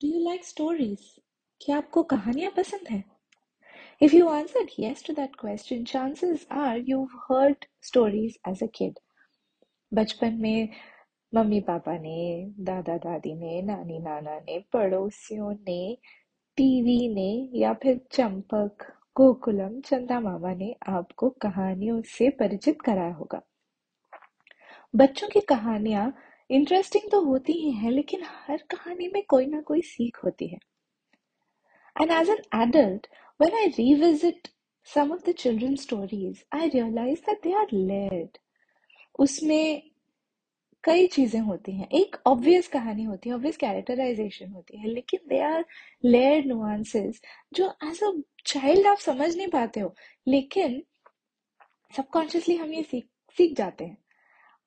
Do 0.00 0.06
you 0.06 0.18
like 0.30 0.44
stories? 0.44 1.00
क्या 1.60 1.76
आपको 1.76 2.02
कहानियाँ 2.02 2.50
पसंद 2.56 2.88
हैं? 2.90 3.04
If 4.02 4.12
you 4.14 4.28
answered 4.28 4.68
yes 4.78 5.02
to 5.02 5.14
that 5.14 5.36
question, 5.36 5.84
chances 5.84 6.44
are 6.50 6.76
you've 6.90 7.16
heard 7.30 7.66
stories 7.80 8.36
as 8.48 8.62
a 8.62 8.68
kid. 8.68 8.92
बचपन 9.94 10.34
में 10.34 10.68
मम्मी 11.34 11.60
पापा 11.60 11.96
ने 11.98 12.46
दादा 12.60 12.96
दादी 12.96 13.34
ने 13.34 13.62
नानी 13.62 13.98
नाना 13.98 14.38
ने 14.38 14.58
पड़ोसियों 14.72 15.52
ने 15.52 15.98
टीवी 16.56 17.14
ने 17.14 17.58
या 17.58 17.72
फिर 17.72 18.00
चंपक 18.12 18.86
गोकुलम 19.16 19.80
चंदा 19.80 20.20
मामा 20.20 20.54
ने 20.54 20.74
आपको 20.88 21.30
कहानियों 21.30 22.02
से 22.02 22.30
परिचित 22.30 22.82
कराया 22.82 23.14
होगा 23.14 23.42
बच्चों 24.96 25.28
की 25.28 25.40
कहानियाँ 25.40 26.12
इंटरेस्टिंग 26.50 27.10
तो 27.10 27.20
होती 27.20 27.52
ही 27.52 27.70
है 27.72 27.90
लेकिन 27.90 28.22
हर 28.24 28.62
कहानी 28.70 29.08
में 29.08 29.22
कोई 29.28 29.46
ना 29.46 29.60
कोई 29.60 29.80
सीख 29.82 30.24
होती 30.24 30.48
है। 30.48 30.58
And 31.96 32.10
as 32.12 32.30
an 32.30 32.42
adult 32.62 33.06
when 33.40 33.52
I 33.54 33.66
revisit 33.74 34.48
some 34.88 35.10
of 35.12 35.22
the 35.24 35.32
children's 35.32 35.82
stories, 35.82 36.38
I 36.52 36.68
realize 36.68 37.20
that 37.26 37.42
they 37.42 37.52
are 37.54 37.68
layered. 37.72 38.38
उसमें 39.18 39.82
कई 40.84 41.06
चीज़ें 41.06 41.40
होती 41.40 41.72
हैं। 41.72 41.88
एक 42.00 42.16
ऑब्वियस 42.26 42.68
कहानी 42.68 43.04
होती 43.04 43.28
है 43.28 43.34
ऑब्वियस 43.34 43.56
कैरेक्टराइजेशन 43.56 44.50
होती 44.52 44.78
है 44.78 44.88
लेकिन 44.88 45.20
दे 45.28 45.40
आर 45.42 45.64
लेयर 46.04 46.44
नुआंसेस 46.44 47.20
जो 47.54 47.68
एज 47.84 48.02
अ 48.04 48.10
चाइल्ड 48.46 48.86
आप 48.86 48.98
समझ 48.98 49.34
नहीं 49.36 49.48
पाते 49.48 49.80
हो 49.80 49.94
लेकिन 50.28 50.82
सबकॉन्शियसली 51.92 52.56
हम 52.56 52.72
ये 52.72 52.82
सीख 52.82 53.06
सीख 53.38 53.56
जाते 53.56 53.84
हैं। 53.84 53.96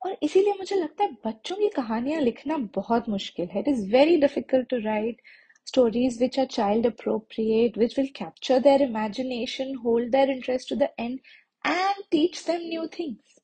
और 0.06 0.16
इसीलिए 0.22 0.54
मुझे 0.58 0.76
लगता 0.76 1.04
है 1.04 1.16
बच्चों 1.26 1.56
की 1.56 1.68
कहानियाँ 1.68 2.20
लिखना 2.20 2.56
बहुत 2.74 3.08
मुश्किल 3.08 3.48
है 3.48 3.60
it 3.60 3.68
is 3.68 3.86
very 3.92 4.16
difficult 4.16 4.68
to 4.68 4.78
write 4.84 5.20
stories 5.66 6.18
which 6.18 6.38
are 6.38 6.46
child 6.46 6.86
appropriate, 6.86 7.76
which 7.76 7.96
will 7.96 8.08
capture 8.08 8.58
their 8.60 8.82
imagination, 8.82 9.74
hold 9.74 10.10
their 10.12 10.30
interest 10.30 10.68
to 10.68 10.76
the 10.76 10.90
end, 10.98 11.20
and 11.64 11.94
teach 12.10 12.44
them 12.44 12.62
new 12.64 12.86
things. 12.88 13.38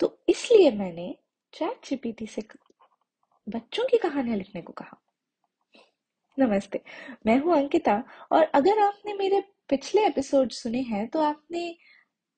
तो 0.00 0.18
इसलिए 0.28 0.70
मैंने 0.70 1.14
चैट 1.52 1.86
जीपीटी 1.86 2.26
से 2.26 2.42
बच्चों 3.46 3.84
की 3.84 3.98
कहानियाँ 3.98 4.36
लिखने 4.36 4.62
को 4.62 4.72
कहा 4.72 4.98
नमस्ते 6.38 6.80
मैं 7.26 7.38
हूँ 7.38 7.56
अंकिता 7.56 8.02
और 8.32 8.42
अगर 8.54 8.78
आपने 8.78 9.14
मेरे 9.14 9.40
पिछले 9.68 10.06
एपिसोड 10.06 10.50
सुने 10.52 10.82
हैं 10.82 11.06
तो 11.08 11.20
आपने 11.20 11.74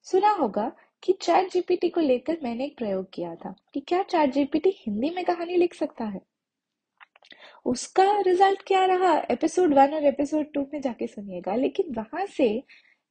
सुना 0.06 0.30
होगा 0.32 0.70
कि 1.02 1.12
चैट 1.12 1.50
जीपीटी 1.52 1.88
को 1.88 2.00
लेकर 2.00 2.38
मैंने 2.42 2.64
एक 2.64 2.76
प्रयोग 2.78 3.10
किया 3.12 3.34
था 3.34 3.54
कि 3.74 3.80
क्या 3.80 4.02
चैट 4.02 4.32
जीपीटी 4.32 4.70
हिंदी 4.78 5.10
में 5.10 5.24
कहानी 5.24 5.56
लिख 5.56 5.74
सकता 5.74 6.04
है? 6.04 6.20
उसका 7.66 8.20
रिज़ल्ट 8.20 8.62
क्या 8.66 8.84
रहा? 8.84 9.18
एपिसोड 9.30 9.74
वन 9.74 9.94
और 9.94 10.04
एपिसोड 10.04 10.52
टू 10.54 10.60
में 10.72 10.80
जाके 10.80 11.06
सुनिएगा। 11.06 11.54
लेकिन 11.54 11.94
वहाँ 11.94 12.26
से 12.26 12.48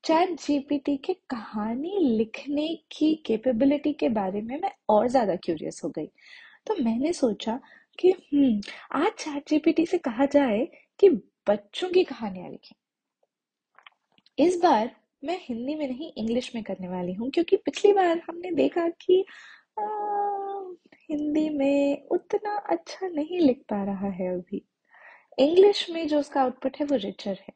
चैट 0.03 0.29
जीपीटी 0.41 0.97
के 0.97 1.13
कहानी 1.13 1.97
लिखने 2.17 2.67
की 2.91 3.15
कैपेबिलिटी 3.25 3.93
के 3.93 4.09
बारे 4.09 4.41
में 4.41 4.59
मैं 4.61 4.71
और 4.89 5.07
ज़्यादा 5.07 5.35
क्यूरियस 5.35 5.81
हो 5.83 5.89
गई। 5.89 6.07
तो 6.67 6.75
मैंने 6.83 7.13
सोचा 7.13 7.59
कि 7.99 8.11
हम्म 8.11 8.61
आज 8.93 9.11
चैट 9.19 9.49
जीपीटी 9.49 9.85
से 9.85 9.97
कहा 9.97 10.25
जाए 10.25 10.65
कि 10.99 11.09
बच्चों 11.49 11.89
की 11.89 12.03
कहानियाँ 12.03 12.49
लिखें। 12.49 12.75
इस 14.37 14.59
बार 14.63 14.91
मैं 15.23 15.37
हिंदी 15.41 15.75
में 15.75 15.87
नहीं 15.87 16.11
इंग्लिश 16.17 16.51
में 16.55 16.63
करने 16.63 16.87
वाली 16.87 17.13
हूँ 17.13 17.29
क्योंकि 17.31 17.55
पिछली 17.55 17.93
बार 17.93 18.21
हमने 18.29 18.51
देखा 18.51 18.87
कि 18.89 19.25
आ, 19.79 19.83
हिंदी 21.11 21.49
में 21.49 22.07
उतना 22.11 22.55
अच्छा 22.69 23.07
नहीं 23.07 23.39
लिख 23.39 23.63
पा 23.69 23.83
रहा 23.83 24.09
है 24.09 24.33
अभी। 24.33 24.65
इंग्लिश 25.39 25.89
में 25.89 26.07
जो 26.07 26.19
उसका 26.19 26.41
आउटपुट 26.41 26.77
है 26.77 26.85
वो 26.85 26.95
रिचर 26.95 27.37
है। 27.41 27.53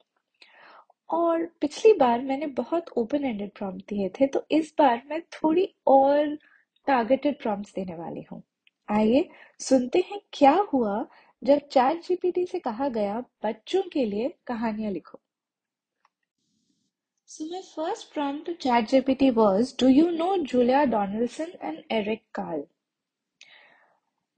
और 1.10 1.46
पिछली 1.62 1.94
बार 1.94 2.22
मैंने 2.22 2.48
बहुत 2.48 2.90
ओपन 2.98 3.26
एंडेड 3.26 3.52
प्रॉम्प्ट 3.56 3.90
दिए 3.90 4.10
थे 4.10 4.28
तो 4.28 4.46
इस 4.52 4.74
बार 4.80 5.02
मैं 5.10 5.22
थोड़ी 5.22 5.68
और 5.88 6.36
टारगेटेड 6.88 7.42
प्रॉम्प्ट्स 7.42 7.74
देने 7.76 7.96
वाली 7.96 8.26
हूँ। 8.32 8.44
आइए 8.90 9.30
सुनते 9.60 10.00
हैं 10.12 10.20
क्या 10.34 10.54
हुआ 10.74 11.06
जब 11.44 11.68
चैट 11.72 12.02
जीपीटी 12.04 12.46
से 12.46 12.60
कहा 12.60 12.88
गया 12.90 13.20
बच्चों 13.44 13.82
के 13.94 14.06
लिए 14.06 14.34
कहानियाँ 14.48 14.92
लिखो। 14.92 15.20
So 17.34 17.46
my 17.46 17.62
first 17.64 18.14
prompt 18.14 18.46
to 18.46 18.54
ChatGPT 18.54 19.34
was, 19.34 19.74
do 19.74 19.88
you 19.88 20.12
know 20.12 20.44
Julia 20.44 20.86
Donaldson 20.86 21.54
and 21.60 21.84
Eric 21.90 22.22
Carle? 22.32 22.68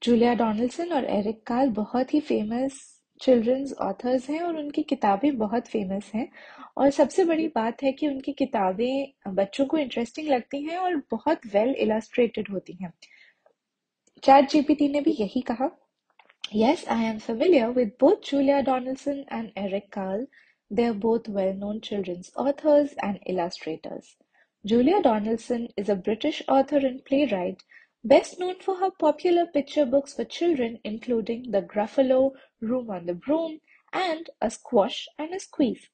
Julia 0.02 0.34
Donaldson 0.34 0.94
और 0.94 1.06
एरिक 1.06 1.42
कार्ल 1.48 1.70
बहुत 1.70 2.14
ही 2.14 2.20
फ़ेमस 2.20 2.78
चिल्ड्रंस 3.22 3.74
ऑथर्स 3.82 4.30
हैं 4.30 4.42
और 4.42 4.58
उनकी 4.58 4.84
किताबें 4.84 5.38
बहुत 5.38 5.68
फ़ेमस 5.68 6.12
हैं 6.16 6.28
और 6.78 6.90
सबसे 6.90 7.26
बड़ी 7.26 7.48
बात 7.56 7.84
है 7.84 7.92
कि 7.92 8.08
उनकी 8.08 8.34
किताबें 8.44 9.34
बच्चों 9.36 9.66
को 9.66 9.78
इंटरेस्टिंग 9.78 10.30
लगती 10.30 10.64
हैं 10.64 10.78
और 10.78 10.96
बहुत 11.12 11.46
वेल 11.54 11.76
इलस्ट्रेटेड 11.88 12.52
होती 12.52 12.78
हैं 12.82 12.94
चैट 14.24 14.50
जीपीटी 14.50 14.88
ने 14.88 15.02
भी 15.02 15.18
यही 15.20 15.42
कहा 15.42 15.70
Yes, 16.56 16.88
I 16.88 17.04
am 17.04 17.20
familiar 17.20 17.72
with 17.72 17.98
both 17.98 18.22
Julia 18.22 18.64
Donaldson 18.64 19.26
and 19.30 19.52
Eric 19.58 19.92
Carle. 19.92 20.28
They 20.72 20.86
are 20.86 20.94
both 20.94 21.28
well 21.28 21.54
known 21.54 21.82
children's 21.82 22.32
authors 22.36 22.96
and 23.02 23.20
illustrators. 23.26 24.18
Julia 24.66 25.02
Donaldson 25.02 25.70
is 25.78 25.90
a 25.90 25.96
British 25.96 26.42
author 26.48 26.78
and 26.78 27.06
playwright 27.06 27.64
best 28.04 28.40
known 28.40 28.60
for 28.60 28.78
her 28.78 28.92
popular 28.92 29.46
picture 29.46 29.86
books 29.86 30.14
for 30.16 30.26
children, 30.26 30.80
including 30.84 31.52
The 31.52 31.62
Gruffalo, 31.62 32.34
Room 32.62 32.90
on 32.90 33.06
the 33.06 33.14
Broom, 33.14 33.62
and 33.94 34.30
A 34.42 34.50
Squash 34.50 35.08
and 35.18 35.34
a 35.34 35.40
Squeeze. 35.40 35.90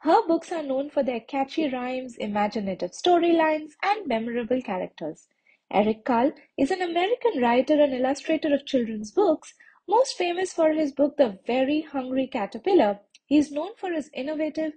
Her 0.00 0.26
books 0.26 0.52
are 0.52 0.62
known 0.62 0.90
for 0.90 1.02
their 1.02 1.20
catchy 1.20 1.68
rhymes, 1.68 2.16
imaginative 2.16 2.90
storylines, 2.92 3.72
and 3.82 4.06
memorable 4.06 4.60
characters. 4.60 5.28
Eric 5.70 6.04
Carle 6.04 6.32
is 6.58 6.70
an 6.70 6.82
American 6.82 7.40
writer 7.40 7.80
and 7.82 7.94
illustrator 7.94 8.52
of 8.54 8.66
children's 8.66 9.10
books, 9.10 9.54
most 9.88 10.16
famous 10.18 10.52
for 10.52 10.72
his 10.72 10.92
book 10.92 11.16
The 11.16 11.38
Very 11.46 11.80
Hungry 11.82 12.26
Caterpillar. 12.26 13.00
He 13.31 13.37
is 13.37 13.51
known 13.51 13.75
for 13.75 13.91
his 13.91 14.09
innovative 14.13 14.73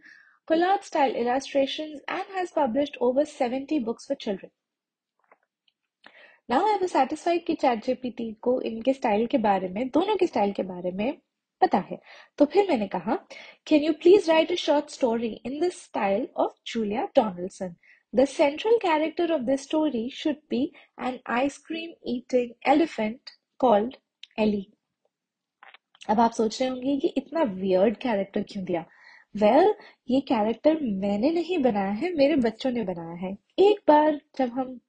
collage 0.49 0.85
style 0.85 1.15
illustrations 1.15 2.01
and 2.09 2.25
has 2.35 2.53
published 2.53 2.97
over 3.01 3.25
70 3.25 3.79
books 3.81 4.07
for 4.07 4.17
children. 4.27 4.51
Now 6.51 6.67
I 6.69 6.77
was 6.79 6.91
satisfied 6.91 7.45
कि 7.47 7.55
chat 7.55 7.85
GPT 7.85 8.33
को 8.43 8.61
इनके 8.71 8.93
style 8.93 9.27
के 9.35 9.39
बारे 9.39 9.69
में 9.75 9.89
दोनों 9.89 10.17
के 10.23 10.27
style 10.27 10.53
के 10.53 10.63
बारे 10.71 10.91
में 11.01 11.21
पता 11.61 11.79
है 11.91 11.99
तो 12.39 12.45
फिर 12.55 12.69
मैंने 12.69 12.89
कहा 12.89 13.17
can 13.67 13.85
you 13.85 13.93
please 14.03 14.29
right 14.31 14.53
a 14.53 14.55
short 14.65 14.91
story 14.91 15.33
in 15.47 15.61
the 15.61 15.71
style 15.75 16.29
of 16.45 16.55
Julia 16.73 17.05
Donaldson 17.17 17.75
The 18.13 18.27
central 18.27 18.77
character 18.81 19.33
of 19.33 19.47
this 19.47 19.63
story 19.63 20.09
should 20.09 20.39
be 20.49 20.75
an 20.99 21.21
ice 21.27 21.59
cream 21.59 21.95
eating 22.05 22.55
elephant 22.65 23.31
called 23.61 23.99
Ellie. 24.37 24.73
अब 26.10 26.20
आप 26.20 26.32
सोच 26.32 26.62
रहे 26.62 26.70
होंगे 26.70 26.98
कि 26.98 27.08
इतना 27.18 27.44
वियर्ड 27.44 27.98
कैरेक्टर 27.98 28.44
क्यों 28.44 28.64
दिया? 28.66 28.86
वेल 29.36 29.54
well, 29.56 29.74
ये 30.10 30.20
कैरेक्टर 30.22 30.80
मैंने 30.82 31.32
नहीं 31.32 31.58
बनाया 31.60 31.92
है 31.92 32.14
मेरे 32.16 32.36
बच्चों 32.36 32.72
ने 32.72 32.84
बनाया 32.84 33.16
है। 33.18 33.32
एक 33.60 33.80
बार 33.88 34.20
जब 34.38 34.50
हम 34.50 34.80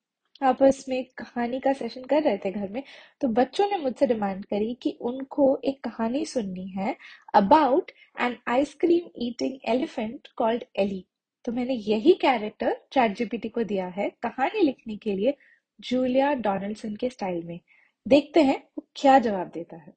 आपस 0.43 0.85
में 0.89 1.05
कहानी 1.19 1.61
का 1.61 1.73
सेशन 1.73 2.03
कर 2.03 2.23
रहे 2.23 2.39
थे 2.39 2.51
घर 2.51 2.69
में 2.69 2.83
तो 3.21 3.29
बच्चों 3.29 3.69
ने 3.71 3.77
मुझसे 3.79 4.07
डिमांड 4.07 4.45
करी 4.45 4.75
कि 4.83 4.91
उनको 5.01 5.61
एक 5.65 5.83
कहानी 5.85 6.25
सुननी 6.25 6.69
है 6.69 6.97
about 7.35 7.91
an 8.21 8.37
ice cream 8.49 9.09
eating 9.23 9.59
elephant 9.65 10.29
called 10.37 10.65
Ellie 10.77 11.05
तो 11.45 11.53
मैंने 11.53 11.75
यही 11.75 12.13
कैरेक्टर 12.13 12.77
चैट 12.93 13.17
जीपीटी 13.17 13.49
को 13.49 13.65
दिया 13.65 13.87
है 13.89 14.11
कहानी 14.23 14.63
लिखने 14.63 14.97
के 14.97 15.15
लिए 15.15 15.35
जूलिया 15.81 16.33
डोनाल्डसन 16.35 16.97
के 16.97 17.09
स्टाइल 17.11 17.43
में। 17.45 17.61
देखते 18.07 18.43
हैं 18.43 18.63
वो 18.79 18.87
क्या 18.97 19.19
जवाब 19.19 19.51
देता 19.55 19.77
है। 19.77 19.93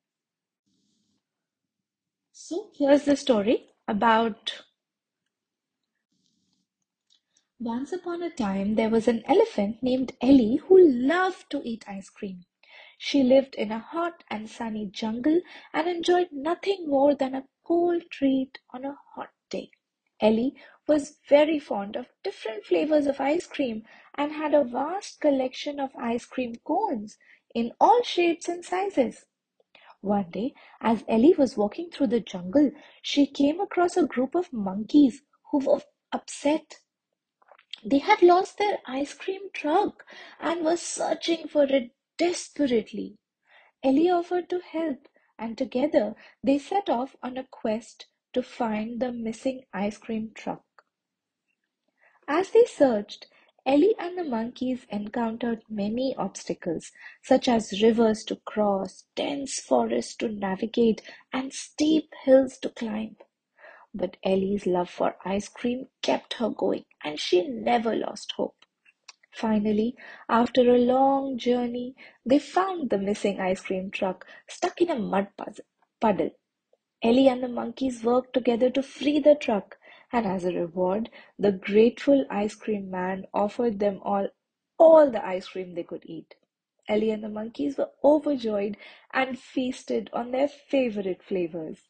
So 2.42 2.72
here's 2.74 3.04
the 3.04 3.18
story 3.18 3.68
about 3.86 4.62
once 7.60 7.92
upon 7.92 8.24
a 8.24 8.30
time 8.30 8.76
there 8.76 8.90
was 8.90 9.10
an 9.10 9.24
elephant 9.26 9.84
named 9.84 10.14
Ellie 10.22 10.56
who 10.56 10.80
loved 10.80 11.50
to 11.50 11.62
eat 11.66 11.84
ice 11.86 12.10
cream. 12.10 12.46
She 12.98 13.24
lived 13.24 13.56
in 13.56 13.74
a 13.74 13.80
hot 13.80 14.24
and 14.32 14.50
sunny 14.50 14.86
jungle 14.86 15.42
and 15.74 15.90
enjoyed 15.90 16.30
nothing 16.32 16.88
more 16.88 17.14
than 17.14 17.36
a 17.36 17.46
cold 17.66 18.04
treat 18.10 18.60
on 18.70 18.86
a 18.86 18.98
hot 19.16 19.32
day. 19.50 19.72
Ellie 20.22 20.56
was 20.88 21.20
very 21.28 21.60
fond 21.60 21.98
of 21.98 22.08
different 22.24 22.64
flavors 22.64 23.06
of 23.06 23.20
ice 23.20 23.48
cream 23.48 23.84
and 24.16 24.32
had 24.32 24.54
a 24.54 24.64
vast 24.64 25.20
collection 25.20 25.78
of 25.78 25.94
ice 25.98 26.26
cream 26.26 26.56
cones 26.64 27.18
in 27.54 27.74
all 27.82 28.02
shapes 28.02 28.48
and 28.48 28.64
sizes. 28.64 29.26
One 30.02 30.30
day, 30.32 30.54
as 30.82 31.04
Ellie 31.08 31.36
was 31.38 31.58
walking 31.58 31.90
through 31.92 32.08
the 32.08 32.20
jungle, 32.20 32.72
she 33.02 33.28
came 33.28 33.60
across 33.60 33.98
a 33.98 34.06
group 34.06 34.36
of 34.36 34.54
monkeys 34.54 35.22
who 35.52 35.60
were 35.60 35.82
upset 36.12 36.80
they 37.84 38.00
had 38.00 38.22
lost 38.22 38.58
their 38.58 38.80
ice 38.86 39.14
cream 39.14 39.50
truck 39.54 40.06
and 40.40 40.66
were 40.66 40.78
searching 40.78 41.48
for 41.48 41.64
it 41.64 41.92
desperately. 42.18 43.18
Ellie 43.82 44.10
offered 44.10 44.50
to 44.50 44.60
help 44.60 45.08
and 45.38 45.58
together 45.58 46.16
they 46.44 46.60
set 46.60 46.90
off 46.90 47.16
on 47.24 47.38
a 47.38 47.46
quest 47.46 48.08
to 48.34 48.44
find 48.44 49.00
the 49.00 49.14
missing 49.14 49.64
ice 49.74 49.98
cream 49.98 50.32
truck. 50.34 50.66
As 52.28 52.52
they 52.52 52.66
searched, 52.66 53.28
Ellie 53.66 53.96
and 54.00 54.18
the 54.18 54.24
monkeys 54.24 54.86
encountered 54.90 55.64
many 55.70 56.16
obstacles, 56.18 56.92
such 57.24 57.48
as 57.48 57.82
rivers 57.82 58.24
to 58.26 58.38
cross, 58.38 59.06
dense 59.16 59.60
forests 59.60 60.16
to 60.18 60.30
navigate, 60.30 61.02
and 61.34 61.54
steep 61.54 62.14
hills 62.24 62.58
to 62.60 62.70
climb. 62.70 63.18
But 63.94 64.18
Ellie's 64.24 64.66
love 64.66 64.90
for 64.90 65.16
ice 65.26 65.50
cream 65.50 65.88
kept 66.02 66.36
her 66.36 66.50
going, 66.50 66.86
and 67.04 67.20
she 67.20 67.48
never 67.48 67.96
lost 67.96 68.34
hope. 68.34 68.66
Finally, 69.32 69.96
after 70.28 70.62
a 70.62 70.78
long 70.78 71.38
journey, 71.38 71.96
they 72.26 72.40
found 72.40 72.90
the 72.90 72.98
missing 72.98 73.40
ice 73.40 73.62
cream 73.62 73.90
truck 73.92 74.28
stuck 74.48 74.82
in 74.82 74.90
a 74.90 75.00
mud 75.00 75.30
puddle. 76.00 76.32
Ellie 77.02 77.28
and 77.28 77.42
the 77.42 77.48
monkeys 77.48 78.04
worked 78.04 78.34
together 78.34 78.70
to 78.70 78.84
free 78.84 79.20
the 79.20 79.36
truck, 79.36 79.79
and 80.12 80.26
as 80.26 80.44
a 80.46 80.54
reward, 80.54 81.10
the 81.38 81.52
grateful 81.52 82.26
ice 82.30 82.56
cream 82.56 82.90
man 82.90 83.26
offered 83.34 83.80
them 83.80 84.00
all 84.04 84.28
all 84.78 85.12
the 85.12 85.26
ice 85.26 85.48
cream 85.50 85.76
they 85.76 85.84
could 85.84 86.04
eat. 86.06 86.36
Ellie 86.88 87.12
and 87.12 87.24
the 87.24 87.30
monkeys 87.30 87.78
were 87.78 87.92
overjoyed 88.04 88.78
and 89.14 89.38
feasted 89.38 90.10
on 90.14 90.32
their 90.32 90.48
favorite 90.48 91.22
flavors. 91.22 91.90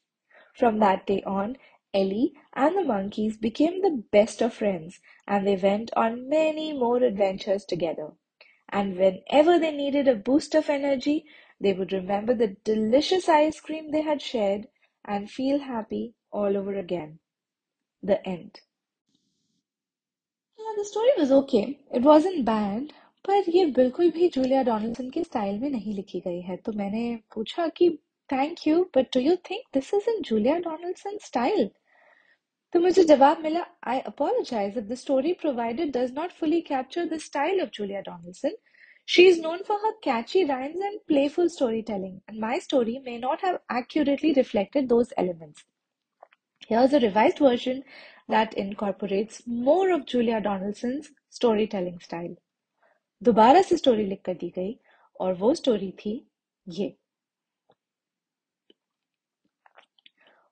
From 0.53 0.79
that 0.79 1.05
day 1.05 1.23
on, 1.23 1.57
Ellie 1.93 2.33
and 2.53 2.77
the 2.77 2.83
monkeys 2.83 3.37
became 3.37 3.81
the 3.81 4.03
best 4.11 4.41
of 4.41 4.53
friends 4.53 4.99
and 5.27 5.47
they 5.47 5.55
went 5.55 5.91
on 5.95 6.27
many 6.27 6.73
more 6.73 6.97
adventures 6.97 7.63
together. 7.65 8.11
And 8.67 8.97
whenever 8.97 9.57
they 9.57 9.71
needed 9.71 10.07
a 10.07 10.15
boost 10.15 10.53
of 10.55 10.69
energy, 10.69 11.25
they 11.59 11.73
would 11.73 11.93
remember 11.93 12.33
the 12.33 12.57
delicious 12.63 13.29
ice 13.29 13.59
cream 13.59 13.91
they 13.91 14.01
had 14.01 14.21
shared 14.21 14.67
and 15.05 15.31
feel 15.31 15.59
happy 15.59 16.15
all 16.31 16.57
over 16.57 16.75
again 16.75 17.19
The 18.02 18.26
end. 18.28 18.60
Yeah, 20.58 20.74
the 20.76 20.84
story 20.84 21.10
was 21.18 21.32
okay. 21.32 21.80
It 21.92 22.02
wasn't 22.02 22.44
bad. 22.44 22.92
पर 23.26 23.44
ये 23.50 23.64
बिल्कुल 23.76 24.10
भी 24.12 24.28
Julia 24.28 24.62
Donaldson 24.62 25.08
के 25.10 25.22
style 25.24 25.58
में 25.60 25.68
नहीं 25.70 25.94
लिखी 25.94 26.20
गई 26.20 26.40
है 26.48 26.56
तो 26.64 26.72
मैंने 26.80 27.04
पूछा 27.34 27.66
कि 27.76 27.88
thank 28.32 28.66
you 28.66 28.82
but 28.96 29.06
do 29.14 29.20
you 29.20 29.36
think 29.50 29.62
this 29.74 29.92
is 29.94 30.08
in 30.08 30.20
Julia 30.28 30.58
Donaldson 30.66 31.16
style 31.26 31.70
तो 32.72 32.80
मुझे 32.80 33.04
जवाब 33.04 33.40
मिला 33.42 33.64
I 33.92 34.00
apologise 34.12 34.78
if 34.78 34.88
the 34.92 35.00
story 35.04 35.32
provided 35.44 35.92
does 35.96 36.12
not 36.20 36.36
fully 36.40 36.60
capture 36.70 37.06
the 37.14 37.20
style 37.28 37.64
of 37.64 37.72
Julia 37.78 38.02
Donaldson. 38.10 38.56
She 39.14 39.26
is 39.32 39.40
known 39.44 39.64
for 39.68 39.78
her 39.84 39.92
catchy 40.06 40.44
rhymes 40.50 40.84
and 40.88 41.00
playful 41.12 41.50
storytelling, 41.56 42.20
and 42.28 42.40
my 42.46 42.58
story 42.66 42.98
may 43.08 43.16
not 43.18 43.46
have 43.48 43.60
accurately 43.78 44.32
reflected 44.40 44.88
those 44.88 45.12
elements. 45.24 45.64
Here's 46.66 46.94
a 46.94 47.00
revised 47.00 47.38
version 47.38 47.84
that 48.26 48.54
incorporates 48.54 49.46
more 49.46 49.90
of 49.90 50.06
Julia 50.06 50.40
Donaldson's 50.40 51.10
storytelling 51.28 51.98
style. 52.00 52.36
दोबारा 53.22 53.62
से 53.62 53.76
story 53.76 54.06
लिख 54.06 54.22
कर 54.24 54.34
दी 54.34 54.48
गई 54.56 54.78
और 55.20 55.34
वो 55.42 55.54
story 55.54 55.90
थी 56.04 56.14
ये 56.78 56.96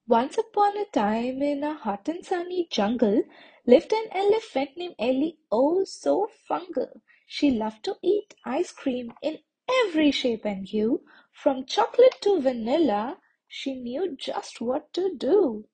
Once 0.08 0.37
upon 0.37 0.76
a 0.76 0.84
time, 0.99 1.43
in 1.49 1.64
a 1.64 1.72
hot 1.87 2.08
and 2.08 2.26
sunny 2.26 2.69
jungle, 2.70 3.22
lived 3.66 3.93
an 3.94 4.08
elephant 4.22 4.76
named 4.76 4.94
Ellie, 4.99 5.38
oh 5.50 5.84
so 5.84 6.28
fungal. 6.50 6.93
She 7.26 7.50
loved 7.50 7.82
to 7.84 7.96
eat 8.02 8.34
ice 8.44 8.72
cream 8.72 9.12
in 9.22 9.38
every 9.81 10.10
shape 10.10 10.44
and 10.44 10.69
hue. 10.69 11.02
From 11.31 11.64
chocolate 11.64 12.20
to 12.22 12.40
vanilla, 12.40 13.19
she 13.49 13.75
knew 13.75 14.14
just 14.16 14.60
what 14.60 14.93
to 14.93 15.14
do. 15.16 15.69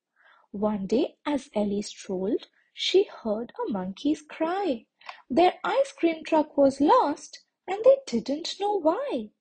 One 0.56 0.86
day, 0.86 1.18
as 1.26 1.50
Ellie 1.56 1.82
strolled, 1.82 2.48
she 2.76 3.06
heard 3.06 3.52
a 3.58 3.72
monkey's 3.72 4.22
cry. 4.22 4.86
Their 5.28 5.56
ice 5.64 5.92
cream 5.94 6.24
truck 6.24 6.56
was 6.56 6.80
lost, 6.80 7.44
and 7.68 7.84
they 7.84 7.98
didn't 8.06 8.60
know 8.60 8.80
why. 8.80 9.32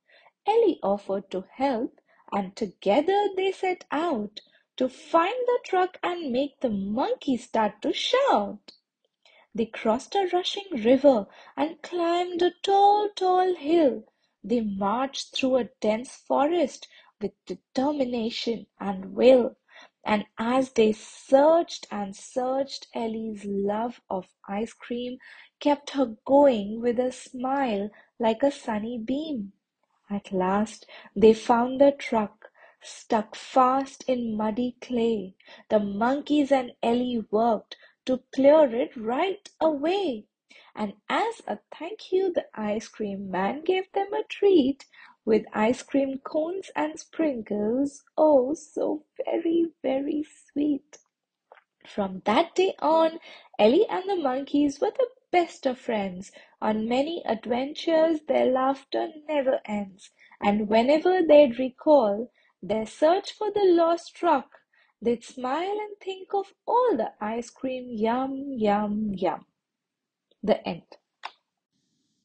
Ellie 0.47 0.81
offered 0.83 1.31
to 1.33 1.45
help, 1.53 2.01
and 2.33 2.57
together 2.57 3.29
they 3.37 3.53
set 3.53 3.85
out 3.91 4.41
to 4.79 4.89
find 4.89 5.35
the 5.45 5.59
truck 5.67 5.99
and 6.03 6.33
make 6.33 6.61
the 6.61 6.71
monkey 6.71 7.37
start 7.37 7.83
to 7.83 7.93
shout. 7.93 8.73
They 9.55 9.67
crossed 9.67 10.15
a 10.15 10.31
rushing 10.33 10.83
river 10.83 11.27
and 11.59 11.83
climbed 11.83 12.41
a 12.41 12.53
tall, 12.63 13.11
tall 13.15 13.55
hill. 13.55 14.05
They 14.43 14.63
marched 14.63 15.35
through 15.35 15.57
a 15.57 15.69
dense 15.79 16.17
forest 16.17 16.89
with 17.21 17.33
determination 17.45 18.67
and 18.81 19.15
will. 19.15 19.57
And 20.05 20.27
as 20.37 20.73
they 20.73 20.93
searched 20.93 21.87
and 21.91 22.17
searched, 22.17 22.89
Ellie's 22.95 23.45
love 23.45 24.01
of 24.11 24.35
ice 24.49 24.73
cream 24.73 25.19
kept 25.61 25.91
her 25.91 26.17
going 26.25 26.81
with 26.81 26.99
a 26.99 27.13
smile 27.13 27.91
like 28.19 28.43
a 28.43 28.51
sunny 28.51 28.99
beam. 28.99 29.53
At 30.11 30.33
last 30.33 30.87
they 31.15 31.33
found 31.33 31.81
the 31.81 31.93
truck 31.93 32.51
stuck 32.81 33.37
fast 33.37 34.05
in 34.09 34.37
muddy 34.37 34.77
clay. 34.81 35.37
The 35.69 35.79
monkeys 35.79 36.51
and 36.51 36.73
Ellie 36.83 37.25
worked 37.31 37.77
to 38.07 38.23
clear 38.35 38.75
it 38.75 38.97
right 38.97 39.49
away. 39.61 40.27
And 40.75 40.95
as 41.09 41.43
a 41.47 41.61
thank 41.79 42.11
you, 42.11 42.33
the 42.33 42.47
ice 42.55 42.89
cream 42.89 43.31
man 43.31 43.63
gave 43.63 43.93
them 43.93 44.13
a 44.13 44.25
treat 44.25 44.85
with 45.26 45.46
ice 45.54 45.84
cream 45.84 46.20
cones 46.24 46.72
and 46.76 46.98
sprinkles. 46.98 48.04
Oh, 48.18 48.54
so 48.54 49.04
very, 49.26 49.68
very 49.84 50.24
sweet. 50.24 51.00
From 51.86 52.22
that 52.26 52.56
day 52.56 52.76
on, 52.80 53.20
Ellie 53.60 53.88
and 53.90 54.10
the 54.10 54.16
monkeys 54.16 54.80
were 54.80 54.92
the 54.92 55.10
best 55.32 55.66
of 55.66 55.78
friends. 55.78 56.32
On 56.62 56.88
many 56.88 57.24
adventures, 57.26 58.22
their 58.28 58.46
laughter 58.46 59.10
never 59.28 59.60
ends. 59.66 60.12
And 60.42 60.70
whenever 60.70 61.22
they'd 61.22 61.60
recall 61.60 62.32
their 62.62 62.86
search 62.86 63.32
for 63.34 63.52
the 63.52 63.66
lost 63.66 64.16
truck, 64.16 64.60
they'd 65.02 65.24
smile 65.24 65.78
and 65.80 65.98
think 66.02 66.34
of 66.34 66.54
all 66.66 66.96
the 66.96 67.12
ice 67.22 67.50
cream. 67.50 67.90
Yum, 67.90 68.54
yum, 68.58 69.14
yum. 69.14 69.46
The 70.44 70.66
end. 70.68 70.98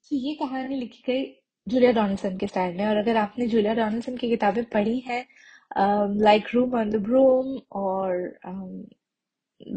So 0.01 0.15
ये 0.17 0.35
कहानी 0.41 0.77
लिखी 0.77 1.03
गई 1.09 1.25
Julia 1.68 1.92
डॉनसन 1.92 2.38
के 2.38 2.48
style 2.48 2.78
में। 2.78 2.86
और 2.88 2.98
अगर 2.98 3.18
आपने 3.18 3.48
Julia 3.48 3.74
डॉनसन 3.76 4.18
की 4.18 4.30
किताबें 4.30 4.64
पढ़ी 4.74 5.00
हैं 5.08 5.26
like 6.22 6.48
Room 6.54 6.76
on 6.80 6.90
the 6.92 7.02
Broom 7.04 7.58
और 7.80 8.38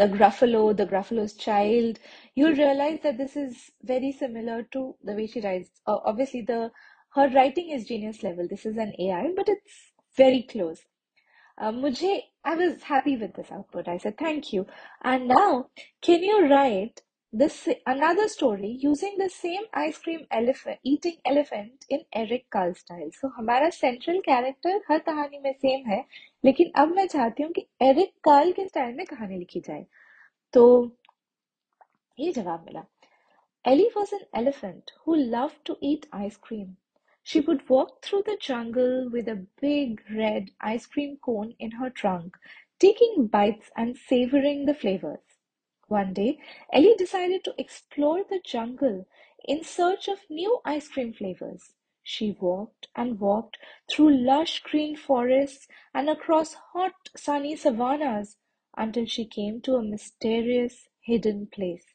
the 0.00 0.10
Gruffalo 0.12 0.72
the 0.72 0.86
Gruffalo's 0.88 1.36
child 1.40 1.98
you 2.38 2.48
realize 2.48 2.96
that 3.02 3.16
this 3.16 3.36
is 3.36 3.56
very 3.86 4.12
similar 4.12 4.62
to 4.72 4.82
the 5.06 5.14
way 5.16 5.26
she 5.26 5.40
writes 5.40 5.66
obviously 5.88 6.42
the 6.50 6.70
her 7.16 7.30
writing 7.32 7.72
is 7.72 7.84
genius 7.86 8.22
level 8.24 8.46
this 8.48 8.66
is 8.66 8.80
an 8.80 8.92
A 9.00 9.08
I 9.18 9.32
but 9.38 9.48
it's 9.48 9.80
very 10.18 10.40
close 10.52 10.84
मुझे 11.74 12.14
I 12.46 12.54
was 12.56 12.74
happy 12.92 13.16
with 13.16 13.32
this 13.36 13.52
output 13.52 13.88
I 13.88 13.98
say 13.98 14.10
thank 14.22 14.54
you 14.54 14.62
and 15.06 15.26
now 15.32 15.60
can 16.04 16.24
you 16.24 16.38
write 16.46 17.00
this 17.33 17.67
another 17.85 18.27
story 18.27 18.69
using 18.81 19.17
the 19.17 19.29
same 19.29 19.63
ice 19.73 19.97
cream 19.97 20.25
elephant 20.31 20.79
eating 20.83 21.17
elephant 21.25 21.85
in 21.89 22.05
Eric 22.13 22.49
Carle 22.49 22.73
style? 22.73 23.09
So 23.21 23.29
हमारा 23.39 23.71
central 23.73 24.21
character 24.29 24.73
हर 24.89 24.99
कहानी 24.99 25.39
में 25.39 25.53
same 25.65 25.85
है, 25.87 26.03
लेकिन 26.45 26.71
अब 26.75 26.95
मैं 26.95 27.07
चाहती 27.07 27.43
हूँ 27.43 27.51
कि 27.51 27.67
एरिक 27.81 28.13
कार्ल 28.23 28.51
के 28.51 28.67
स्टाइल 28.67 28.95
में 28.95 29.05
कहानी 29.05 29.37
लिखी 29.37 29.59
जाए 29.59 29.85
तो 30.53 30.65
ये 32.19 32.31
जवाब 32.31 32.65
मिला 32.65 32.85
Ellie 33.65 33.89
was 33.95 34.11
an 34.13 34.25
elephant 34.33 34.91
who 35.03 35.15
loved 35.15 35.65
to 35.65 35.75
eat 35.81 36.07
ice 36.13 36.37
cream. 36.37 36.77
She 37.23 37.39
would 37.39 37.67
walk 37.67 38.03
through 38.03 38.21
the 38.27 38.37
jungle 38.39 39.09
with 39.09 39.27
a 39.27 39.43
big 39.59 40.01
red 40.15 40.51
ice 40.61 40.85
cream 40.85 41.17
cone 41.17 41.55
in 41.57 41.71
her 41.71 41.89
trunk, 41.89 42.37
taking 42.79 43.25
bites 43.25 43.71
and 43.75 43.97
savoring 43.97 44.65
the 44.65 44.75
flavors. 44.75 45.28
One 45.90 46.12
day, 46.12 46.38
Ellie 46.72 46.94
decided 46.94 47.42
to 47.42 47.54
explore 47.58 48.22
the 48.22 48.38
jungle 48.38 49.08
in 49.44 49.64
search 49.64 50.06
of 50.06 50.20
new 50.30 50.60
ice 50.64 50.86
cream 50.86 51.12
flavors. 51.12 51.72
She 52.04 52.30
walked 52.30 52.86
and 52.94 53.18
walked 53.18 53.58
through 53.90 54.16
lush 54.16 54.60
green 54.62 54.94
forests 54.94 55.66
and 55.92 56.08
across 56.08 56.54
hot 56.54 56.92
sunny 57.16 57.56
savannas 57.56 58.36
until 58.76 59.04
she 59.04 59.24
came 59.24 59.60
to 59.62 59.74
a 59.74 59.82
mysterious 59.82 60.86
hidden 61.00 61.48
place. 61.48 61.86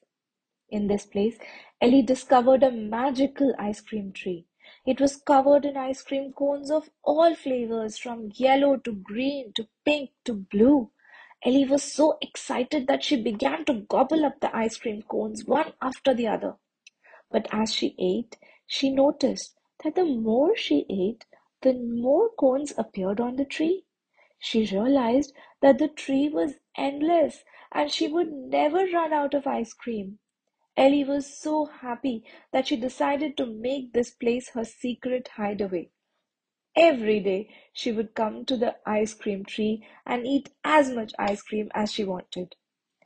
In 0.68 0.88
this 0.88 1.06
place, 1.06 1.38
Ellie 1.80 2.02
discovered 2.02 2.64
a 2.64 2.72
magical 2.72 3.56
ice 3.58 3.80
cream 3.80 4.12
tree. 4.12 4.46
It 4.86 5.00
was 5.00 5.16
covered 5.16 5.64
in 5.64 5.78
ice 5.78 6.04
cream 6.04 6.34
cones 6.34 6.70
of 6.70 6.90
all 7.02 7.34
flavors, 7.34 7.98
from 7.98 8.34
yellow 8.36 8.76
to 8.76 8.92
green 8.92 9.54
to 9.54 9.70
pink 9.86 10.10
to 10.26 10.34
blue. 10.34 10.92
Ellie 11.44 11.66
was 11.66 11.84
so 11.84 12.18
excited 12.22 12.88
that 12.88 13.04
she 13.04 13.22
began 13.22 13.66
to 13.66 13.82
gobble 13.82 14.26
up 14.26 14.40
the 14.40 14.56
ice 14.56 14.78
cream 14.78 15.04
cones 15.04 15.46
one 15.46 15.74
after 15.82 16.14
the 16.14 16.28
other. 16.28 16.56
But 17.32 17.48
as 17.52 17.74
she 17.74 17.96
ate, 18.00 18.38
she 18.66 18.90
noticed 18.90 19.56
that 19.84 19.96
the 19.96 20.06
more 20.06 20.56
she 20.56 20.86
ate, 20.90 21.26
the 21.62 21.74
more 21.74 22.30
cones 22.40 22.74
appeared 22.78 23.20
on 23.20 23.36
the 23.36 23.46
tree. 23.46 23.86
She 24.40 24.66
realized 24.66 25.34
that 25.62 25.78
the 25.78 25.88
tree 25.88 26.30
was 26.30 26.56
endless 26.78 27.44
and 27.72 27.92
she 27.92 28.08
would 28.08 28.32
never 28.32 28.86
run 28.86 29.14
out 29.14 29.34
of 29.34 29.48
ice 29.48 29.74
cream. 29.74 30.20
Ellie 30.78 31.04
was 31.04 31.38
so 31.38 31.66
happy 31.66 32.24
that 32.52 32.68
she 32.68 32.76
decided 32.76 33.38
to 33.38 33.46
make 33.46 33.94
this 33.94 34.12
place 34.12 34.50
her 34.50 34.66
secret 34.66 35.30
hideaway. 35.36 35.90
Every 36.76 37.20
day 37.20 37.50
she 37.72 37.92
would 37.92 38.16
come 38.16 38.46
to 38.46 38.58
the 38.58 38.76
ice 38.86 39.14
cream 39.14 39.46
tree 39.46 39.86
and 40.06 40.28
eat 40.28 40.50
as 40.64 40.90
much 40.90 41.14
ice 41.18 41.42
cream 41.42 41.72
as 41.74 41.92
she 41.92 42.04
wanted. 42.04 42.56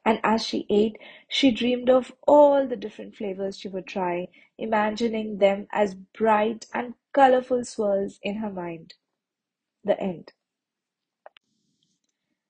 And 0.04 0.20
as 0.24 0.44
she 0.44 0.66
ate, 0.70 0.98
she 1.28 1.52
dreamed 1.52 1.90
of 1.90 2.14
all 2.28 2.66
the 2.66 2.76
different 2.76 3.16
flavors 3.16 3.60
she 3.60 3.68
would 3.68 3.86
try, 3.86 4.30
imagining 4.58 5.38
them 5.38 5.68
as 5.72 5.94
bright 5.94 6.66
and 6.74 6.96
colorful 7.14 7.64
swirls 7.64 8.20
in 8.24 8.38
her 8.38 8.50
mind. 8.50 8.96
The 9.84 10.00
end. 10.00 10.34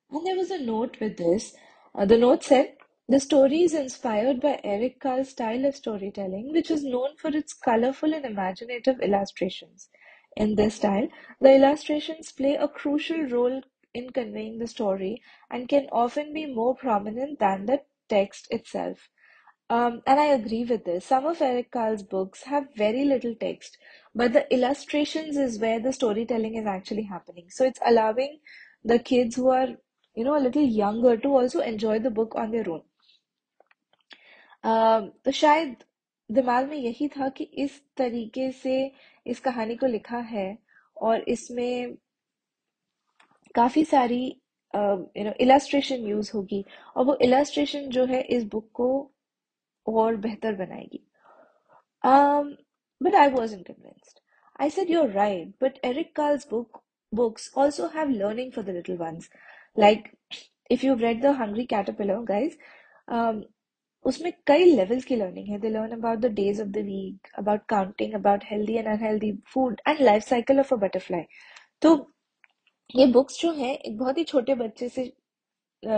And 0.10 0.26
there 0.26 0.38
was 0.38 0.52
a 0.52 0.60
note 0.60 1.00
with 1.00 1.18
this. 1.18 1.56
Uh, 1.94 2.06
the 2.06 2.18
note 2.18 2.44
said, 2.44 2.76
the 3.08 3.20
story 3.20 3.64
is 3.64 3.74
inspired 3.74 4.40
by 4.40 4.62
Eric 4.64 5.00
Carle's 5.00 5.30
style 5.30 5.66
of 5.66 5.76
storytelling, 5.76 6.52
which 6.52 6.70
is 6.72 6.84
known 6.84 7.16
for 7.18 7.30
its 7.30 7.54
colorful 7.54 8.14
and 8.14 8.24
imaginative 8.24 9.02
illustrations 9.02 9.90
In 10.37 10.57
this 10.57 10.75
style, 10.76 11.09
the 11.41 11.55
illustrations 11.55 12.33
play 12.33 12.55
a 12.55 12.69
crucial 12.69 13.23
role 13.23 13.62
in 13.95 14.11
conveying 14.11 14.59
the 14.59 14.67
story 14.67 15.23
and 15.50 15.69
can 15.69 15.88
often 15.93 16.33
be 16.33 16.47
more 16.47 16.75
prominent 16.75 17.38
than 17.38 17.67
the 17.67 17.83
text 18.09 18.49
itself. 18.50 19.09
Um, 19.71 20.03
and 20.07 20.21
I 20.21 20.26
agree 20.26 20.64
with 20.64 20.85
this. 20.85 21.07
Some 21.07 21.26
of 21.26 21.41
Eric 21.41 21.71
Carle's 21.71 22.03
books 22.03 22.43
have 22.43 22.75
very 22.76 23.05
little 23.05 23.35
text, 23.35 23.79
but 24.14 24.33
the 24.33 24.53
illustrations 24.53 25.37
is 25.37 25.59
where 25.59 25.81
the 25.81 25.93
storytelling 25.93 26.55
is 26.57 26.67
actually 26.67 27.05
happening. 27.05 27.47
So 27.50 27.64
it's 27.64 27.81
allowing 27.87 28.41
the 28.85 28.99
kids 28.99 29.37
who 29.37 29.49
are, 29.50 29.69
you 30.14 30.25
know, 30.25 30.37
a 30.37 30.47
little 30.47 30.62
younger 30.62 31.17
to 31.17 31.29
also 31.29 31.61
enjoy 31.61 31.99
the 32.00 32.11
book 32.11 32.35
on 32.37 32.50
their 32.50 32.69
own. 32.71 32.83
um, 34.64 35.11
तो 35.25 35.31
शायद 35.31 35.76
दिमाग 36.33 36.69
में 36.69 36.76
यही 36.76 37.09
था 37.09 37.29
कि 37.29 37.45
इस 37.64 37.81
तरीके 37.97 38.50
से 38.53 38.93
इस 39.26 39.40
कहानी 39.40 39.76
को 39.76 39.86
लिखा 39.86 40.18
है 40.18 40.58
और 40.98 41.22
इसमें 41.30 41.96
काफ़ी 43.56 43.84
सारी 43.86 44.24
यू 44.74 45.24
नो 45.24 45.32
इलास्ट्रेशन 45.42 46.08
यूज़ 46.08 46.32
होगी 46.36 46.64
और 46.96 47.06
वो 47.06 47.16
इलास्ट्रेशन 47.22 47.90
जो 47.90 48.06
है 48.06 48.22
इस 48.22 48.44
बुक 48.44 48.70
को 48.74 48.90
और 49.88 50.16
बेहतर 50.16 50.56
बनाएगी। 50.56 51.06
But 52.04 53.16
I 53.16 53.30
was 53.30 53.56
unconvinced 53.64 54.20
I 54.62 54.70
said 54.70 54.90
you're 54.90 55.10
right 55.12 55.54
but 55.62 55.80
Eric 55.86 56.16
Carle's 56.16 56.48
book 56.50 56.82
books 57.12 57.52
also 57.58 57.88
have 57.96 58.10
learning 58.10 58.52
for 58.52 58.64
the 58.64 58.70
little 58.70 58.98
ones 58.98 59.30
like 59.80 60.08
if 60.72 60.86
you 60.86 60.96
read 60.96 61.22
the 61.22 61.36
Hungry 61.40 61.66
Caterpillar 61.66 62.22
guys 62.24 62.58
उसमें 64.06 64.32
कई 64.48 64.63
लेवल्स 64.65 65.06
की 65.06 65.15
लर्निंग 65.15 65.48
है। 65.50 65.60
They 65.60 65.70
learn 65.70 65.91
about 65.94 66.20
the 66.20 66.25
days 66.36 66.62
of 66.62 66.68
the 66.70 66.77
week 66.86 67.27
about 67.39 67.65
counting 67.70 68.13
about 68.15 68.44
healthy 68.51 68.75
and 68.75 68.88
unhealthy 68.88 69.32
food 69.53 69.82
and 69.88 70.01
life 70.01 70.24
cycle 70.24 70.60
of 70.60 70.74
a 70.74 70.77
butterfly 70.77 71.24
तो 71.82 71.96
ये 72.96 73.06
books 73.08 73.39
जो 73.41 73.51
हैं, 73.53 73.74
एक 73.75 73.98
बहुत 73.98 74.18
ही 74.18 74.24
छोटे 74.24 74.56
बच्चे 74.56 74.89
से 74.89 75.12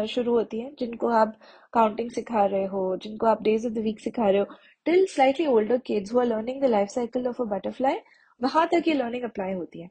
शुरू 0.08 0.34
होती 0.34 0.60
है, 0.60 0.72
जिनको 0.79 1.08
आप 1.10 1.38
काउंटिंग 1.74 2.10
सिखा 2.12 2.46
रहे 2.46 2.65
हो, 2.65 2.98
जिनको 2.98 3.27
आप 3.27 3.41
डेज़ 3.43 3.65
ऑफ़ 3.67 3.74
द 3.74 3.77
वीक 3.84 4.00
सिखा 4.00 4.29
रहे 4.29 4.39
हो 4.39 4.46
till 4.86 5.05
slightly 5.10 5.46
older 5.48 5.77
kids 5.86 6.13
who 6.13 6.20
are 6.20 6.25
learning 6.27 6.62
the 6.62 6.65
life 6.65 6.89
cycle 6.89 7.27
of 7.27 7.41
a 7.41 7.46
butterfly 7.48 7.96
वहाँ 8.41 8.67
तक 8.74 8.88
ये 8.88 8.93
लर्निंग 8.93 9.24
अप्लाई 9.24 9.53
होती 9.53 9.81
है। 9.81 9.89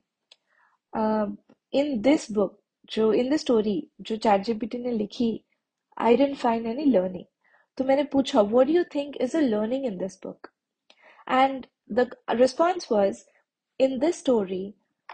इन 1.73 2.01
दिस 2.03 2.31
बुक 2.33 2.59
जो 2.93 3.13
इन 3.13 3.31
द 3.31 3.37
स्टोरी 3.37 3.77
जो 4.01 4.17
चैट 4.19 4.43
जीपीटी 4.45 4.79
ने 4.79 4.93
लिखी 4.93 5.29
I 5.97 6.17
didn't 6.17 6.37
find 6.37 6.67
any 6.67 6.85
learning 6.87 7.25
तो 7.78 7.84
मैंने 7.84 8.04
पूछा 8.16 8.42
what 8.42 8.68
do 8.68 8.74
you 8.74 8.84
think 8.96 9.18
is 9.22 9.36
a 9.36 9.40
learning 9.40 9.86
in 9.86 9.98
this 9.98 10.20
book 10.24 10.52
and 11.30 11.66
the 11.92 12.10
response 12.42 12.90
was 12.92 13.26
in 13.86 14.00
this 14.04 14.20
story 14.24 14.64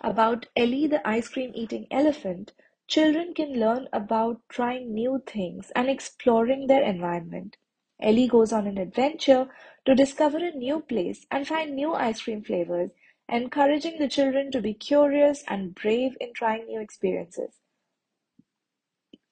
about 0.10 0.46
Ellie 0.56 0.88
the 0.88 1.06
ice 1.08 1.28
cream 1.28 1.52
eating 1.54 1.88
elephant, 1.92 2.54
children 2.88 3.34
can 3.34 3.60
learn 3.60 3.88
about 3.94 4.40
trying 4.50 4.94
new 4.94 5.22
things 5.26 5.72
and 5.76 5.90
exploring 5.90 6.68
their 6.68 6.84
environment. 6.84 7.58
Ellie 8.00 8.28
goes 8.28 8.52
on 8.52 8.68
an 8.68 8.78
adventure 8.78 9.50
to 9.86 9.96
discover 9.96 10.38
a 10.38 10.52
new 10.52 10.80
place 10.80 11.26
and 11.30 11.48
find 11.48 11.76
new 11.76 11.94
ice 11.94 12.22
cream 12.22 12.44
flavors, 12.44 12.92
encouraging 13.30 14.00
the 14.00 14.08
children 14.08 14.52
to 14.52 14.62
be 14.62 14.74
curious 14.74 15.44
and 15.48 15.76
brave 15.76 16.18
in 16.20 16.34
trying 16.34 16.66
new 16.66 16.80
experiences. 16.80 17.60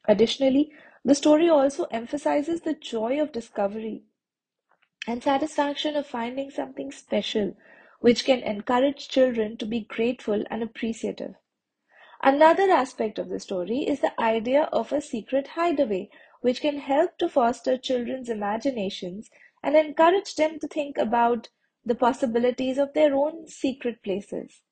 Additionally, 0.07 0.71
the 1.04 1.14
story 1.14 1.48
also 1.48 1.84
emphasizes 1.90 2.62
the 2.62 2.74
joy 2.74 3.20
of 3.20 3.32
discovery 3.32 4.02
and 5.06 5.22
satisfaction 5.22 5.96
of 5.96 6.06
finding 6.06 6.50
something 6.50 6.90
special, 6.90 7.54
which 8.00 8.24
can 8.24 8.38
encourage 8.40 9.08
children 9.08 9.56
to 9.56 9.66
be 9.66 9.80
grateful 9.80 10.42
and 10.50 10.62
appreciative. 10.62 11.34
Another 12.22 12.70
aspect 12.70 13.18
of 13.18 13.28
the 13.28 13.38
story 13.38 13.80
is 13.80 14.00
the 14.00 14.18
idea 14.18 14.62
of 14.72 14.92
a 14.92 15.02
secret 15.02 15.48
hideaway, 15.48 16.08
which 16.40 16.62
can 16.62 16.78
help 16.78 17.18
to 17.18 17.28
foster 17.28 17.76
children's 17.76 18.30
imaginations 18.30 19.28
and 19.62 19.76
encourage 19.76 20.34
them 20.36 20.58
to 20.58 20.66
think 20.66 20.96
about 20.96 21.50
the 21.84 21.94
possibilities 21.94 22.78
of 22.78 22.94
their 22.94 23.14
own 23.14 23.46
secret 23.46 24.02
places. 24.02 24.62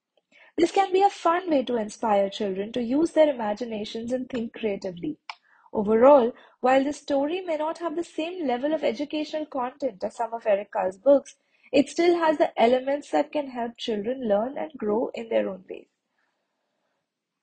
This 0.56 0.72
can 0.72 0.92
be 0.92 1.02
a 1.02 1.10
fun 1.10 1.50
way 1.50 1.62
to 1.64 1.76
inspire 1.76 2.30
children 2.30 2.72
to 2.72 2.82
use 2.82 3.12
their 3.12 3.28
imaginations 3.28 4.12
and 4.12 4.28
think 4.30 4.54
creatively. 4.54 5.18
Overall, 5.74 6.34
while 6.62 6.84
the 6.84 6.93
story 6.93 7.41
may 7.41 7.57
not 7.57 7.79
have 7.79 7.96
the 7.96 8.03
same 8.03 8.48
level 8.48 8.74
of 8.74 8.84
educational 8.84 9.46
content 9.46 10.03
as 10.03 10.15
some 10.15 10.34
of 10.34 10.46
Eric 10.48 10.72
Carle's 10.72 10.98
books, 10.98 11.36
it 11.72 11.89
still 11.89 12.17
has 12.17 12.38
the 12.38 12.51
elements 12.62 13.12
that 13.12 13.31
can 13.31 13.50
help 13.50 13.77
children 13.77 14.27
learn 14.27 14.57
and 14.57 14.72
grow 14.77 15.12
in 15.13 15.29
their 15.29 15.50
own 15.50 15.65
ways. 15.69 15.88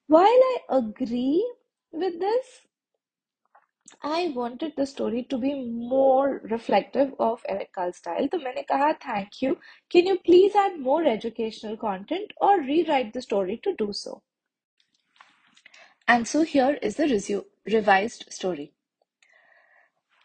While 0.06 0.26
I 0.26 0.58
agree 0.70 1.54
with 1.92 2.20
this, 2.20 2.62
I 4.02 4.28
wanted 4.34 4.74
the 4.76 4.86
story 4.86 5.24
to 5.30 5.38
be 5.38 5.54
more 5.54 6.40
reflective 6.44 7.14
of 7.18 7.44
Eric 7.48 7.72
Carle's 7.72 7.96
style. 7.98 8.28
तो 8.28 8.38
मैंने 8.38 8.66
कहा 8.70 9.00
thank 9.00 9.42
you. 9.42 9.58
Can 9.90 10.06
you 10.06 10.18
please 10.18 10.54
add 10.54 10.78
more 10.78 11.04
educational 11.04 11.76
content 11.76 12.32
or 12.40 12.60
rewrite 12.60 13.12
the 13.12 13.22
story 13.22 13.58
to 13.64 13.74
do 13.74 13.92
so? 13.92 14.22
And 16.06 16.28
so 16.28 16.42
here 16.42 16.78
is 16.82 16.96
the 16.96 17.04
resu- 17.04 17.44
revised 17.73 18.25
story. 18.31 18.73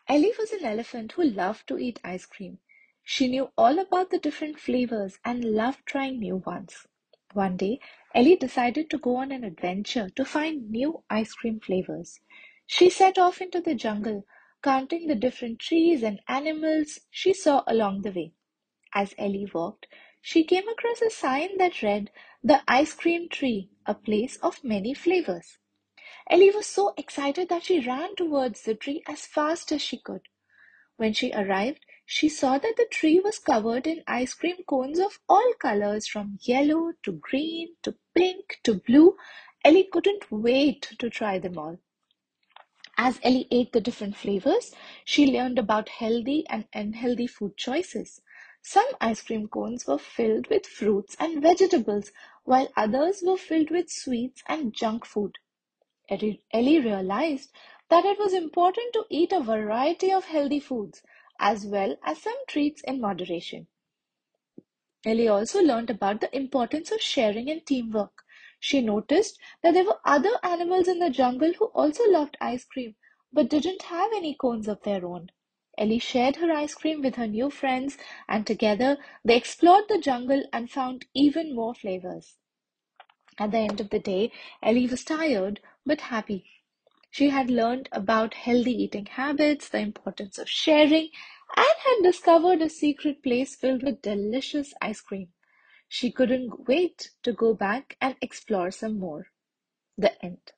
Ellie 0.07 0.33
was 0.39 0.53
an 0.53 0.65
elephant 0.65 1.13
who 1.13 1.25
loved 1.25 1.67
to 1.69 1.79
eat 1.79 2.01
ice 2.05 2.27
cream. 2.27 2.59
She 3.03 3.29
knew 3.29 3.51
all 3.57 3.79
about 3.79 4.11
the 4.11 4.19
different 4.19 4.61
flavors 4.61 5.19
and 5.25 5.45
loved 5.45 5.87
trying 5.87 6.19
new 6.19 6.37
ones. 6.37 6.87
One 7.33 7.57
day, 7.57 7.81
Ellie 8.15 8.37
decided 8.37 8.91
to 8.91 8.99
go 8.99 9.17
on 9.17 9.33
an 9.33 9.45
adventure 9.45 10.11
to 10.11 10.25
find 10.25 10.71
new 10.71 11.03
ice 11.11 11.33
cream 11.35 11.61
flavors. 11.61 12.21
She 12.67 12.91
set 12.91 13.19
off 13.19 13.41
into 13.41 13.61
the 13.61 13.75
jungle, 13.75 14.25
counting 14.63 15.07
the 15.07 15.15
different 15.15 15.59
trees 15.59 16.03
and 16.03 16.21
animals 16.29 17.01
she 17.11 17.35
saw 17.35 17.63
along 17.67 18.03
the 18.03 18.13
way. 18.13 18.33
As 18.95 19.15
Ellie 19.19 19.51
walked, 19.53 19.87
she 20.23 20.45
came 20.45 20.69
across 20.69 21.03
a 21.03 21.11
sign 21.11 21.59
that 21.59 21.83
read, 21.83 22.11
The 22.43 22.63
Ice 22.69 22.95
Cream 22.95 23.29
Tree, 23.29 23.71
a 23.85 23.95
place 23.95 24.37
of 24.37 24.63
many 24.63 24.95
flavors. 24.95 25.59
Ellie 26.31 26.51
was 26.51 26.67
so 26.67 26.95
excited 26.97 27.49
that 27.49 27.65
she 27.65 27.81
ran 27.81 28.17
towards 28.17 28.63
the 28.63 28.75
tree 28.75 29.03
as 29.07 29.27
fast 29.27 29.71
as 29.73 29.83
she 29.83 29.99
could. 29.99 30.23
When 30.97 31.13
she 31.13 31.33
arrived, 31.33 31.85
she 32.07 32.29
saw 32.29 32.59
that 32.59 32.77
the 32.77 32.87
tree 32.91 33.21
was 33.21 33.39
covered 33.39 33.87
in 33.87 34.05
ice 34.07 34.33
cream 34.35 34.57
cones 34.67 34.99
of 34.99 35.21
all 35.29 35.53
colors 35.59 36.07
from 36.07 36.39
yellow 36.43 36.93
to 37.03 37.13
green 37.13 37.75
to 37.83 37.97
pink 38.15 38.61
to 38.63 38.75
blue. 38.75 39.17
Ellie 39.65 39.89
couldn't 39.93 40.31
wait 40.31 40.83
to 40.99 41.11
try 41.11 41.39
them 41.39 41.59
all. 41.59 41.79
As 42.97 43.19
Ellie 43.23 43.49
ate 43.51 43.73
the 43.73 43.81
different 43.81 44.17
flavors, 44.17 44.73
she 45.05 45.27
learned 45.27 45.59
about 45.59 45.89
healthy 45.89 46.47
and 46.49 46.67
unhealthy 46.73 47.27
food 47.27 47.57
choices. 47.57 48.23
Some 48.63 48.87
ice 49.01 49.21
cream 49.21 49.49
cones 49.49 49.87
were 49.87 49.99
filled 49.99 50.47
with 50.47 50.67
fruits 50.67 51.17
and 51.19 51.43
vegetables, 51.43 52.13
while 52.45 52.73
others 52.77 53.23
were 53.23 53.37
filled 53.37 53.71
with 53.71 53.91
sweets 53.91 54.43
and 54.49 54.73
junk 54.73 55.05
food. 55.05 55.39
Ellie 56.09 56.81
realized 56.81 57.51
that 57.89 58.05
it 58.05 58.19
was 58.19 58.35
important 58.35 58.93
to 58.93 59.07
eat 59.09 59.33
a 59.33 59.41
variety 59.41 60.13
of 60.13 60.27
healthy 60.27 60.61
foods 60.61 61.03
as 61.39 61.67
well 61.67 61.97
as 62.05 62.23
some 62.23 62.37
treats 62.47 62.83
in 62.83 63.01
moderation. 63.01 63.67
Ellie 65.07 65.29
also 65.29 65.63
learned 65.63 65.91
about 65.91 66.21
the 66.21 66.35
importance 66.35 66.91
of 66.91 67.01
sharing 67.01 67.51
and 67.51 67.65
teamwork. 67.67 68.25
She 68.59 68.81
noticed 68.81 69.39
that 69.63 69.75
there 69.75 69.85
were 69.85 70.01
other 70.05 70.39
animals 70.43 70.89
in 70.89 70.99
the 70.99 71.11
jungle 71.11 71.53
who 71.53 71.67
also 71.67 72.05
loved 72.11 72.37
ice 72.41 72.65
cream 72.65 72.97
but 73.33 73.51
didn't 73.51 73.83
have 73.83 74.11
any 74.15 74.35
cones 74.35 74.69
of 74.69 74.83
their 74.83 75.05
own. 75.05 75.31
Ellie 75.77 75.99
shared 75.99 76.37
her 76.37 76.53
ice 76.53 76.75
cream 76.75 77.03
with 77.03 77.17
her 77.17 77.27
new 77.27 77.51
friends, 77.51 77.99
and 78.29 78.47
together 78.47 78.97
they 79.25 79.37
explored 79.37 79.85
the 79.89 79.99
jungle 79.99 80.45
and 80.53 80.71
found 80.71 81.05
even 81.15 81.55
more 81.55 81.75
flavors. 81.75 82.37
At 83.39 83.51
the 83.51 83.59
end 83.59 83.81
of 83.81 83.91
the 83.91 83.99
day, 83.99 84.31
Ellie 84.63 84.87
was 84.87 85.03
tired 85.03 85.61
but 85.87 86.01
happy. 86.03 86.45
She 87.11 87.29
had 87.31 87.51
learned 87.51 87.89
about 87.93 88.35
healthy 88.35 88.73
eating 88.83 89.07
habits, 89.07 89.69
the 89.69 89.79
importance 89.79 90.39
of 90.39 90.49
sharing, 90.49 91.11
and 91.57 91.75
had 91.85 92.03
discovered 92.03 92.61
a 92.63 92.69
secret 92.69 93.23
place 93.23 93.55
filled 93.55 93.83
with 93.83 94.03
delicious 94.03 94.75
ice 94.81 95.01
cream. 95.01 95.29
She 95.89 96.11
couldn't 96.11 96.67
wait 96.67 97.11
to 97.23 97.33
go 97.33 97.55
back 97.55 97.97
and 98.01 98.17
explore 98.21 98.71
some 98.71 98.99
more. 98.99 99.29
The 99.97 100.23
end. 100.25 100.53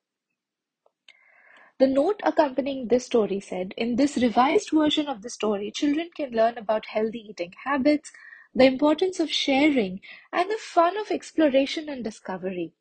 The 1.79 1.87
note 1.87 2.21
accompanying 2.25 2.89
this 2.89 3.05
story 3.05 3.39
said, 3.41 3.75
In 3.77 3.97
this 3.97 4.17
revised 4.17 4.71
version 4.71 5.09
of 5.09 5.21
the 5.21 5.29
story, 5.29 5.71
children 5.71 6.09
can 6.17 6.31
learn 6.31 6.57
about 6.57 6.87
healthy 6.87 7.27
eating 7.29 7.53
habits, 7.65 8.13
the 8.55 8.65
importance 8.65 9.21
of 9.21 9.31
sharing, 9.31 10.01
and 10.33 10.51
the 10.51 10.57
fun 10.59 10.97
of 10.97 11.11
exploration 11.11 11.91
and 11.91 12.03
discovery. 12.03 12.73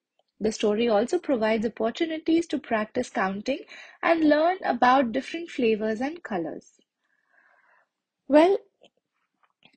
The 0.45 0.51
story 0.51 0.87
also 0.89 1.17
provides 1.19 1.65
opportunities 1.65 2.45
to 2.47 2.59
practice 2.59 3.09
counting 3.11 3.61
and 4.03 4.23
learn 4.25 4.59
about 4.63 5.11
different 5.11 5.49
flavors 5.49 6.01
and 6.01 6.21
colors. 6.23 6.73
Well, 8.29 8.57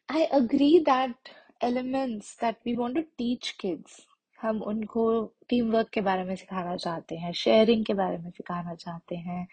I 0.09 0.29
agree 0.31 0.81
that 0.81 1.15
elements 1.61 2.35
that 2.37 2.59
we 2.65 2.77
want 2.77 2.97
to 2.97 3.07
teach 3.17 3.57
kids 3.59 4.05
हम 4.39 4.61
उनको 4.63 5.05
team 5.49 5.71
work 5.73 5.89
के 5.93 6.01
बारे 6.01 6.25
में 6.25 6.35
सिखाना 6.37 6.77
चाहते 6.77 7.17
हैं 7.17 7.33
sharing 7.33 7.85
के 7.85 7.95
बारे 7.95 8.19
में 8.19 8.31
सिखाना 8.31 8.75
चाहते 8.75 9.17
हैं 9.17 9.47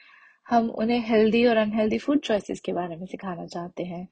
हम 0.47 0.69
उन्हें 0.81 0.99
हेल्दी 1.07 1.45
और 1.45 1.57
अनहेल्दी 1.57 1.97
फ़ूड 1.99 2.19
चॉइसेस 2.25 2.59
के 2.65 2.73
बारे 2.73 2.95
में 2.95 3.05
सिखाना 3.05 3.45
चाहते 3.45 3.83
हैं 3.83 4.07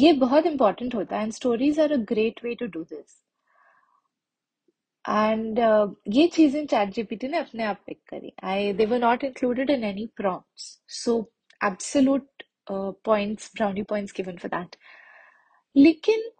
ये 0.00 0.12
बहुत 0.26 0.46
इंपॉर्टेंट 0.46 0.94
होता 0.94 1.16
है 1.16 1.22
and 1.22 1.32
stories 1.32 1.80
are 1.80 1.92
a 1.92 1.96
great 2.08 2.44
way 2.44 2.54
to 2.54 2.66
do 2.66 2.82
this 2.84 3.21
and 5.04 5.58
uh, 5.58 5.94
ये 6.14 6.26
चीज़ें 6.28 6.66
चैट 6.66 6.88
जीपीटी 6.94 7.28
ने 7.28 7.38
अपने 7.38 7.64
आप 7.64 7.80
पिक 7.86 8.00
करी। 8.08 8.32
I 8.44 8.72
they 8.72 8.86
were 8.86 8.98
not 8.98 9.24
included 9.24 9.70
in 9.70 9.84
any 9.84 10.06
prompts 10.16 10.78
so 10.96 11.18
absolute 11.60 12.42
points 12.70 13.50
brownie 13.56 13.82
points 13.90 14.12
given 14.16 14.36
for 14.36 14.50
that 14.50 14.76
लेकिन 15.76 16.30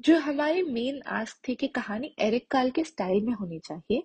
जो 0.00 0.18
हमारी 0.20 0.62
मेन 0.62 1.00
आस्क 1.12 1.48
थी 1.48 1.54
कि 1.54 1.68
कहानी 1.68 2.14
एरिक 2.20 2.50
काल 2.50 2.70
के 2.70 2.84
स्टाइल 2.84 3.24
में 3.24 3.32
होनी 3.34 3.58
चाहिए 3.64 4.02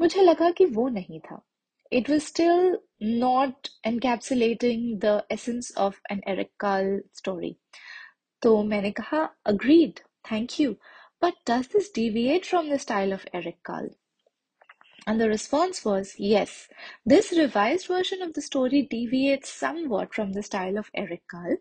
मुझे 0.00 0.22
लगा 0.22 0.50
कि 0.50 0.64
वो 0.64 0.88
नहीं 0.88 1.20
था। 1.20 1.40
It 1.92 2.10
was 2.10 2.22
still 2.24 2.78
not 3.20 3.68
encapsulating 3.86 4.98
the 5.00 5.22
essence 5.32 5.72
of 5.78 6.00
an 6.12 6.20
Eric 6.28 6.50
Carle 6.60 7.00
story 7.16 7.54
तो 8.42 8.62
मैंने 8.62 8.90
कहा 9.00 9.22
agreed 9.46 10.00
thank 10.30 10.60
you 10.60 10.74
But 11.20 11.34
does 11.44 11.68
this 11.68 11.90
deviate 11.90 12.46
from 12.46 12.70
the 12.70 12.78
style 12.78 13.12
of 13.12 13.26
Eric 13.32 13.62
Carle? 13.62 13.90
And 15.06 15.20
the 15.20 15.28
response 15.28 15.84
was 15.84 16.14
yes, 16.18 16.68
this 17.06 17.32
revised 17.32 17.86
version 17.86 18.20
of 18.20 18.34
the 18.34 18.42
story 18.42 18.82
deviates 18.82 19.48
somewhat 19.50 20.14
from 20.14 20.32
the 20.32 20.42
style 20.42 20.76
of 20.76 20.90
Eric 20.94 21.26
Carle. 21.26 21.56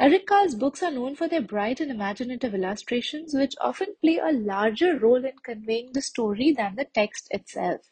Eric 0.00 0.26
Carle's 0.26 0.54
books 0.54 0.82
are 0.82 0.90
known 0.90 1.14
for 1.14 1.28
their 1.28 1.42
bright 1.42 1.78
and 1.78 1.90
imaginative 1.90 2.54
illustrations, 2.54 3.34
which 3.34 3.54
often 3.60 3.96
play 4.02 4.16
a 4.18 4.32
larger 4.32 4.98
role 4.98 5.24
in 5.24 5.38
conveying 5.42 5.92
the 5.92 6.02
story 6.02 6.52
than 6.52 6.74
the 6.74 6.86
text 6.86 7.28
itself. 7.30 7.82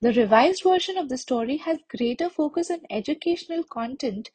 The 0.00 0.12
revised 0.12 0.62
version 0.62 0.96
of 0.98 1.08
the 1.08 1.18
story 1.18 1.58
has 1.58 1.78
greater 1.88 2.28
focus 2.28 2.70
on 2.70 2.80
educational 2.90 3.64
content, 3.64 4.30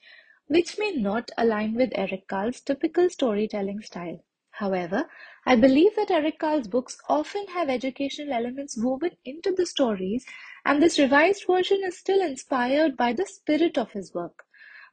which 0.47 0.77
may 0.77 0.91
not 0.91 1.31
align 1.37 1.73
with 1.73 1.91
Eric 1.95 2.27
Carle's 2.27 2.61
typical 2.61 3.09
storytelling 3.09 3.81
style. 3.81 4.23
However, 4.57 5.07
I 5.45 5.55
believe 5.55 5.95
that 5.95 6.09
Eric 6.09 6.39
Carle's 6.39 6.67
books 6.67 6.97
often 7.07 7.45
have 7.49 7.69
educational 7.69 8.33
elements 8.33 8.75
woven 8.75 9.15
into 9.23 9.51
the 9.51 9.67
stories, 9.67 10.25
and 10.65 10.81
this 10.81 10.97
revised 10.97 11.45
version 11.45 11.83
is 11.83 11.99
still 11.99 12.21
inspired 12.21 12.97
by 12.97 13.13
the 13.13 13.27
spirit 13.27 13.77
of 13.77 13.91
his 13.91 14.15
work. 14.15 14.45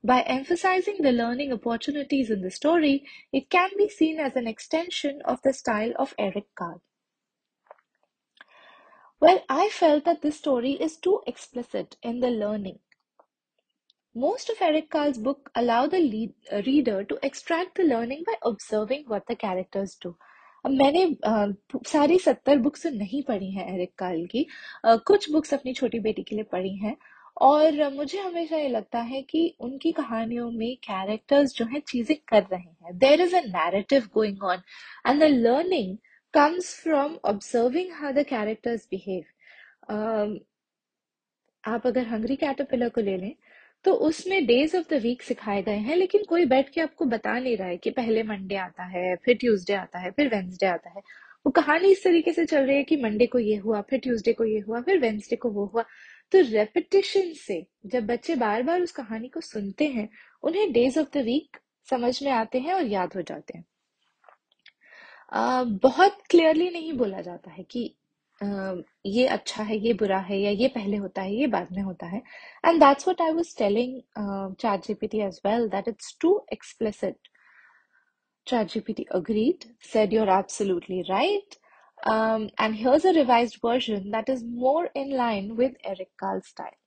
By 0.02 0.20
emphasizing 0.20 0.98
the 1.00 1.12
learning 1.12 1.50
opportunities 1.50 2.30
in 2.30 2.42
the 2.42 2.50
story, 2.50 3.08
it 3.32 3.48
can 3.48 3.70
be 3.78 3.88
seen 3.88 4.20
as 4.20 4.36
an 4.36 4.46
extension 4.46 5.22
of 5.24 5.40
the 5.40 5.54
style 5.54 5.94
of 5.96 6.14
Eric 6.18 6.54
Carle. 6.54 6.82
Well, 9.18 9.42
I 9.48 9.70
felt 9.70 10.04
that 10.04 10.20
this 10.20 10.36
story 10.36 10.72
is 10.72 10.98
too 10.98 11.22
explicit 11.26 11.96
in 12.02 12.20
the 12.20 12.30
learning. 12.30 12.80
Most 14.16 14.48
of 14.48 14.56
Eric 14.60 14.90
Carle's 14.90 15.18
book 15.18 15.50
allow 15.56 15.88
the 15.88 15.98
lead, 15.98 16.34
uh, 16.52 16.62
reader 16.64 17.02
to 17.02 17.18
extract 17.24 17.74
the 17.76 17.82
learning 17.82 18.22
by 18.24 18.34
observing 18.42 19.04
what 19.08 19.26
the 19.26 19.34
characters 19.34 19.96
do. 19.96 20.14
मैंने 20.64 21.02
सारी 21.86 22.18
सत्तर 22.18 22.58
books 22.66 22.82
तो 22.82 22.90
नहीं 22.90 23.22
पढ़ी 23.28 23.50
हैं 23.52 23.66
Eric 23.74 23.92
काल 23.98 24.24
की। 24.26 24.46
कुछ 24.84 25.30
बुक्स 25.30 25.54
अपनी 25.54 25.72
छोटी 25.74 26.00
बेटी 26.00 26.22
के 26.22 26.36
लिए 26.36 26.44
पढ़ी 26.52 26.74
हैं। 26.84 26.96
और 27.42 27.88
मुझे 27.94 28.20
हमेशा 28.20 28.56
ये 28.56 28.68
लगता 28.68 29.00
है 29.10 29.22
कि 29.22 29.42
उनकी 29.60 29.92
कहानियों 29.92 30.50
में 30.50 30.76
कैरेक्टर्स 30.84 31.54
जो 31.56 31.64
है 31.72 31.80
चीज़ें 31.88 32.16
कर 32.28 32.42
रहे 32.52 32.60
हैं। 32.60 32.96
There 32.98 33.20
is 33.20 33.36
a 33.36 33.40
narrative 33.46 34.08
going 34.14 34.44
on 34.44 34.62
and 35.06 35.20
the 35.22 35.30
learning 35.32 35.96
comes 36.34 36.74
from 36.82 37.18
observing 37.24 37.92
how 38.00 38.12
the 38.12 38.24
characters 38.28 38.86
behave 38.90 40.38
आप 41.64 41.86
अगर 41.86 42.06
हंग्री 42.06 42.36
कैटरपिलर 42.36 42.88
को 42.88 43.00
ले 43.00 43.16
लें 43.18 43.34
तो 43.84 43.92
उसमें 44.08 44.46
डेज़ 44.46 44.76
ऑफ़ 44.76 44.84
द 44.90 45.00
वीक 45.02 45.22
सिखाए 45.22 45.62
गए 45.62 45.76
हैं 45.78 45.96
लेकिन 45.96 46.24
कोई 46.28 46.44
बैठ 46.44 46.68
के 46.70 46.80
आपको 46.80 47.04
बता 47.04 47.38
नहीं 47.38 47.56
रहा 47.56 47.68
है 47.68 47.76
कि 47.76 47.90
पहले 47.90 48.22
मंडे 48.22 48.56
आता 48.56 48.84
है 48.84 49.14
फिर 49.16 49.36
ट्यूसडे 49.36 49.74
आता 49.74 49.98
है 49.98 50.10
फिर 50.10 50.28
वेंसडे 50.28 50.66
आता 50.66 50.90
है। 50.90 51.02
वो 51.46 51.50
कहानी 51.50 51.90
इस 51.92 52.04
तरीके 52.04 52.32
से 52.32 52.44
चल 52.46 52.64
रही 52.64 52.76
है 52.76 52.84
कि 52.84 52.96
मंडे 52.96 53.26
को 53.26 53.38
ये 53.38 53.56
हुआ 53.56 53.80
फिर 53.80 53.98
ट्यूसडे 53.98 54.32
को 54.32 54.44
ये 54.44 54.60
हुआ 54.60 54.80
फिर 54.80 54.98
वेंसडे 55.00 55.36
को 55.36 55.50
वो 55.50 55.66
हुआ। 55.66 55.82
तो 56.32 56.40
रेपिटेशन 56.40 57.32
से 57.32 57.62
जब 57.86 58.06
बच्चे 58.06 58.34
बार 58.36 58.62
बार 58.62 58.82
उस 58.82 58.92
कहानी 58.92 59.28
को 59.28 59.40
सुनते 59.40 59.88
हैं 59.88 60.08
उन्हें 60.42 60.72
डेज़ 60.72 60.98
ऑफ़ 61.00 61.08
द 61.14 61.22
वीक 61.24 61.56
समझ 61.90 62.22
में 62.22 62.30
आते 62.32 62.58
हैं 62.58 62.74
और 62.74 62.86
याद 62.86 63.14
हो 63.16 63.22
जाते 63.22 63.58
हैं। 63.58 63.64
आ, 65.32 65.62
बहुत 65.64 66.18
क्लियरली 66.30 66.70
नहीं 66.70 66.92
बोला 66.92 67.20
जाता 67.20 67.50
है 67.50 67.64
कि 67.64 67.94
आ, 68.43 68.75
ये 69.05 69.25
अच्छा 69.37 69.63
है 69.63 69.77
ये 69.85 69.93
बुरा 70.01 70.17
है 70.29 70.39
या 70.39 70.51
ये 70.63 70.67
पहले 70.75 70.97
होता 70.97 71.21
है 71.21 71.33
ये 71.35 71.47
बाद 71.57 71.71
में 71.77 71.81
होता 71.83 72.07
है 72.07 72.21
and 72.65 72.79
that's 72.83 73.07
what 73.07 73.21
I 73.21 73.33
was 73.41 73.55
telling 73.57 73.99
chat 74.61 74.85
GPT 74.87 75.21
as 75.27 75.41
well 75.45 75.67
that 75.69 75.87
it's 75.87 76.15
to 76.21 76.39
explicit 76.53 77.29
ChatGPT 78.49 79.05
agreed, 79.11 79.65
said 79.79 80.11
you're 80.11 80.29
absolutely 80.29 81.05
right. 81.07 81.57
Um, 82.03 82.49
and 82.57 82.75
here's 82.75 83.05
a 83.05 83.13
revised 83.13 83.57
version 83.61 84.09
that 84.11 84.27
is 84.27 84.43
more 84.43 84.89
in 84.95 85.11
line 85.11 85.55
with 85.55 85.73
Eric 85.83 86.09
Carle's 86.19 86.47
style. 86.47 86.77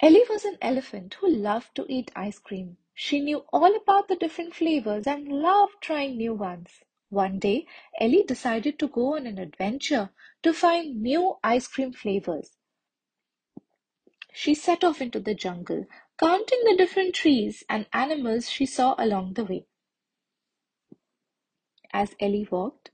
Ellie 0.00 0.24
was 0.28 0.44
an 0.44 0.58
elephant 0.60 1.14
who 1.14 1.28
loved 1.28 1.74
to 1.76 1.86
eat 1.88 2.10
ice 2.16 2.38
cream. 2.38 2.76
She 2.94 3.20
knew 3.20 3.44
all 3.52 3.76
about 3.76 4.08
the 4.08 4.16
different 4.16 4.54
flavors 4.54 5.06
and 5.06 5.28
loved 5.28 5.74
trying 5.80 6.16
new 6.16 6.34
ones. 6.34 6.68
One 7.11 7.39
day, 7.39 7.67
Ellie 7.99 8.23
decided 8.23 8.79
to 8.79 8.87
go 8.87 9.17
on 9.17 9.27
an 9.27 9.37
adventure 9.37 10.11
to 10.43 10.53
find 10.53 11.01
new 11.01 11.37
ice 11.43 11.67
cream 11.67 11.91
flavors. 11.91 12.55
She 14.31 14.55
set 14.55 14.85
off 14.85 15.01
into 15.01 15.19
the 15.19 15.35
jungle, 15.35 15.87
counting 16.17 16.61
the 16.63 16.77
different 16.77 17.13
trees 17.13 17.65
and 17.67 17.85
animals 17.91 18.49
she 18.49 18.65
saw 18.65 18.95
along 18.97 19.33
the 19.33 19.43
way. 19.43 19.65
As 21.91 22.15
Ellie 22.21 22.47
walked, 22.49 22.91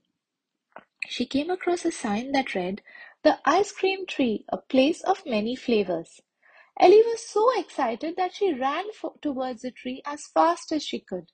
she 1.06 1.24
came 1.24 1.48
across 1.48 1.84
a 1.84 1.92
sign 1.92 2.32
that 2.32 2.56
read, 2.56 2.82
The 3.22 3.38
Ice 3.44 3.70
Cream 3.70 4.04
Tree, 4.04 4.44
a 4.48 4.56
place 4.58 5.00
of 5.04 5.26
many 5.26 5.54
flavors. 5.54 6.20
Ellie 6.80 7.02
was 7.02 7.24
so 7.24 7.56
excited 7.56 8.16
that 8.16 8.34
she 8.34 8.52
ran 8.52 8.86
towards 9.22 9.62
the 9.62 9.70
tree 9.70 10.02
as 10.04 10.26
fast 10.26 10.72
as 10.72 10.82
she 10.82 10.98
could. 10.98 11.30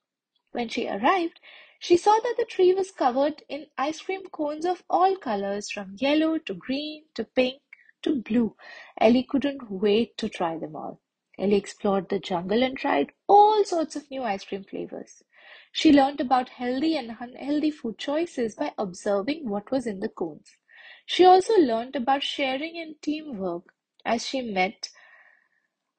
When 0.52 0.68
she 0.68 0.86
arrived, 0.86 1.40
she 1.84 1.98
saw 1.98 2.18
that 2.20 2.36
the 2.38 2.46
tree 2.46 2.72
was 2.72 2.90
covered 2.90 3.42
in 3.46 3.66
ice 3.76 4.00
cream 4.00 4.22
cones 4.32 4.64
of 4.64 4.82
all 4.88 5.16
colors 5.16 5.70
from 5.70 5.96
yellow 5.98 6.38
to 6.38 6.54
green 6.54 7.04
to 7.14 7.24
pink 7.24 7.60
to 8.00 8.22
blue. 8.22 8.56
Ellie 8.98 9.22
couldn't 9.22 9.70
wait 9.70 10.16
to 10.16 10.30
try 10.30 10.56
them 10.56 10.74
all. 10.76 10.98
Ellie 11.38 11.56
explored 11.56 12.08
the 12.08 12.18
jungle 12.18 12.62
and 12.62 12.78
tried 12.78 13.12
all 13.26 13.62
sorts 13.64 13.96
of 13.96 14.10
new 14.10 14.22
ice 14.22 14.44
cream 14.44 14.64
flavors. 14.64 15.24
She 15.72 15.92
learned 15.92 16.22
about 16.22 16.48
healthy 16.48 16.96
and 16.96 17.18
unhealthy 17.20 17.70
food 17.70 17.98
choices 17.98 18.54
by 18.54 18.72
observing 18.78 19.46
what 19.50 19.70
was 19.70 19.86
in 19.86 20.00
the 20.00 20.08
cones. 20.08 20.56
She 21.04 21.26
also 21.26 21.58
learned 21.58 21.96
about 21.96 22.22
sharing 22.22 22.78
and 22.78 22.94
teamwork 23.02 23.74
as 24.06 24.26
she 24.26 24.40
met 24.40 24.88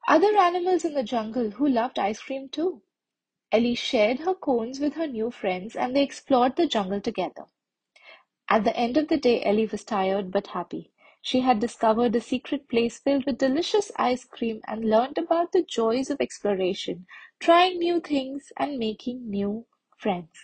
other 0.07 0.35
animals 0.35 0.83
in 0.83 0.95
the 0.95 1.03
jungle 1.03 1.51
who 1.51 1.69
loved 1.69 1.99
ice 1.99 2.21
cream 2.23 2.49
too. 2.49 2.81
Ellie 3.55 3.75
shared 3.75 4.19
her 4.19 4.33
cones 4.33 4.81
with 4.81 4.95
her 4.95 5.07
new 5.07 5.31
friends 5.31 5.77
and 5.77 5.95
they 5.95 6.03
explored 6.03 6.57
the 6.57 6.67
jungle 6.67 6.99
together. 6.99 7.45
At 8.49 8.65
the 8.65 8.75
end 8.75 8.97
of 8.97 9.07
the 9.07 9.15
day, 9.15 9.45
Ellie 9.45 9.65
was 9.65 9.85
tired 9.85 10.29
but 10.29 10.47
happy. 10.47 10.91
She 11.21 11.39
had 11.39 11.61
discovered 11.61 12.13
a 12.17 12.19
secret 12.19 12.67
place 12.67 12.99
filled 12.99 13.25
with 13.25 13.37
delicious 13.37 13.93
ice 13.95 14.25
cream 14.25 14.59
and 14.67 14.89
learned 14.89 15.17
about 15.17 15.53
the 15.53 15.63
joys 15.63 16.09
of 16.09 16.19
exploration, 16.19 17.07
trying 17.39 17.79
new 17.79 18.01
things 18.01 18.51
and 18.57 18.77
making 18.77 19.29
new 19.29 19.65
friends. 19.97 20.35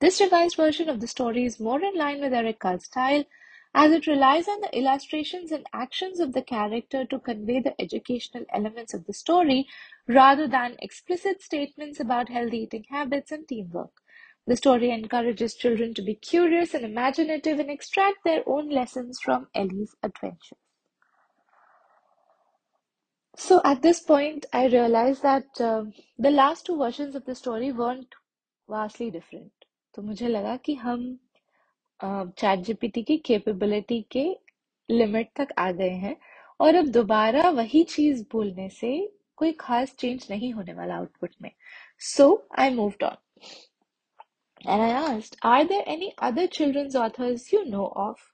This 0.00 0.20
revised 0.20 0.56
version 0.56 0.88
of 0.88 0.98
the 0.98 1.06
story 1.06 1.44
is 1.44 1.60
more 1.60 1.80
in 1.80 1.94
line 1.94 2.20
with 2.20 2.34
Eric 2.34 2.58
Carle's 2.58 2.86
style 2.86 3.24
as 3.72 3.92
it 3.92 4.08
relies 4.08 4.48
on 4.48 4.60
the 4.60 4.76
illustrations 4.76 5.52
and 5.52 5.64
actions 5.72 6.18
of 6.18 6.32
the 6.32 6.42
character 6.42 7.04
to 7.04 7.20
convey 7.20 7.60
the 7.60 7.80
educational 7.80 8.44
elements 8.52 8.92
of 8.92 9.06
the 9.06 9.12
story 9.12 9.68
rather 10.09 10.47
than 10.47 10.75
explicit 10.79 11.41
statements 11.41 11.99
about 11.99 12.29
healthy 12.29 12.59
eating 12.59 12.85
habits 12.89 13.31
and 13.31 13.47
teamwork. 13.47 13.91
The 14.47 14.55
story 14.55 14.91
encourages 14.91 15.55
children 15.55 15.93
to 15.95 16.01
be 16.01 16.15
curious 16.15 16.73
and 16.73 16.85
imaginative 16.85 17.59
and 17.59 17.69
extract 17.69 18.23
their 18.23 18.43
own 18.47 18.69
lessons 18.69 19.19
from 19.19 19.47
Ellie's 19.55 19.95
adventures. 20.03 20.59
So 23.37 23.61
at 23.65 23.81
this 23.81 23.99
point, 24.01 24.45
I 24.53 24.67
realized 24.67 25.23
that 25.23 25.59
uh, 25.59 25.85
the 26.17 26.31
last 26.31 26.65
two 26.65 26.77
versions 26.77 27.15
of 27.15 27.25
the 27.25 27.35
story 27.35 27.71
weren't 27.71 28.15
vastly 28.69 29.11
different. 29.11 29.51
तो 29.95 30.01
मुझे 30.01 30.27
लगा 30.27 30.55
कि 30.65 30.73
हम 30.75 31.17
chat 32.03 32.59
GPT 32.59 33.03
की 33.03 33.17
capability 33.25 34.01
के 34.11 34.25
limit 34.89 35.29
तक 35.35 35.53
आ 35.59 35.71
गए 35.71 35.89
हैं 35.89 36.15
और 36.61 36.75
अब 36.75 36.87
दोबारा 36.97 37.49
वही 37.49 37.83
चीज 37.83 38.25
बोलने 38.31 38.69
से 38.69 38.91
कोई 39.40 39.52
खास 39.60 39.94
चेंज 39.98 40.26
नहीं 40.30 40.52
होने 40.54 40.72
वाला 40.74 40.96
आउटपुट 40.96 41.34
में। 41.42 41.50
So 42.00 42.26
I 42.58 42.74
moved 42.74 43.04
on 43.04 43.16
and 44.66 44.80
I 44.80 44.90
asked 44.90 45.36
are 45.46 45.64
there 45.64 45.88
any 45.88 46.12
other 46.28 46.46
children's 46.58 46.96
authors 46.96 47.52
you 47.54 47.62
know 47.64 47.86
of 48.04 48.28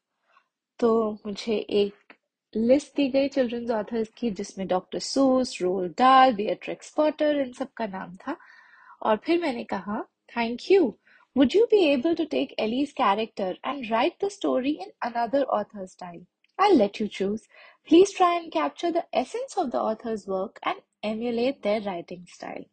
तो 0.79 0.91
मुझे 1.27 1.57
एक 1.83 2.15
लिस्ट 2.55 2.97
दी 2.97 3.09
गई 3.11 3.29
चिल्ड्रंस 3.29 3.71
ऑथर्स 3.71 4.09
की, 4.17 4.31
जिसमें 4.31 4.67
डॉक्टर 4.69 4.99
सूस 4.99 5.59
रोल 5.63 5.89
डाल 5.99 6.33
बियट्रिक्स 6.35 6.93
पॉटर 6.97 7.41
इन 7.41 7.53
सब 7.53 7.73
का 7.77 7.87
नाम 7.87 8.17
था। 8.17 8.37
और 9.03 9.17
फिर 9.25 9.41
मैंने 9.41 9.65
कहा 9.65 10.03
thank 10.37 10.71
you 10.71 10.95
Would 11.37 11.55
you 11.55 11.65
be 11.71 11.79
able 11.87 12.15
to 12.19 12.25
take 12.25 12.53
Ellie's 12.65 12.93
character 12.99 13.47
and 13.63 13.91
write 13.91 14.15
the 14.21 14.29
story 14.35 14.71
in 14.85 14.93
another 15.09 15.41
author's 15.57 15.91
style? 15.93 16.23
I'll 16.59 16.77
let 16.77 17.01
you 17.01 17.09
choose. 17.17 17.43
Please 17.88 18.14
try 18.14 18.36
and 18.36 18.52
capture 18.52 18.92
the 18.92 19.06
essence 19.14 19.58
of 19.58 19.72
the 19.72 19.82
author's 19.82 20.28
work 20.28 20.60
and 20.64 20.80
emulate 21.04 21.62
their 21.64 21.82
writing 21.82 22.26
style. 22.28 22.66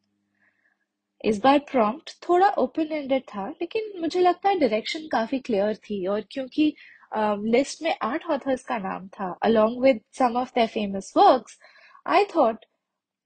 इस 1.25 1.41
बार 1.43 1.59
prompt 1.71 2.11
थोड़ा 2.29 2.49
open 2.59 2.93
ended 2.93 3.23
था 3.29 3.49
लेकिन 3.49 3.91
मुझे 4.01 4.21
लगता 4.21 4.49
है 4.49 4.59
direction 4.59 5.07
काफी 5.13 5.39
clear 5.39 5.77
थी 5.77 6.07
और 6.07 6.21
क्योंकि 6.31 6.75
लिस्ट 7.15 7.79
uh, 7.79 7.85
में 7.85 7.97
आठ 8.03 8.27
ऑथर्स 8.31 8.65
का 8.65 8.79
नाम 8.79 9.09
था 9.09 9.39
along 9.47 9.77
with 9.85 10.01
some 10.21 10.37
of 10.37 10.53
their 10.53 10.69
famous 10.69 11.11
works, 11.17 11.59
I 12.07 12.25
thought 12.25 12.67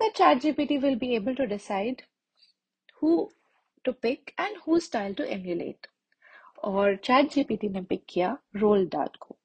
that 0.01 0.15
ChatGPT 0.15 0.81
will 0.83 0.97
be 0.97 1.15
able 1.17 1.35
to 1.35 1.47
decide 1.47 2.03
who 3.01 3.31
to 3.85 3.93
pick 3.93 4.35
and 4.39 4.57
whose 4.67 4.85
style 4.85 5.15
to 5.15 5.29
emulate. 5.37 5.89
और 6.65 6.97
ChatGPT 7.05 7.71
ने 7.71 7.83
pick 7.83 8.05
किया 8.09 8.37
Roald 8.57 8.91
Dahl 8.91 9.17
को. 9.21 9.37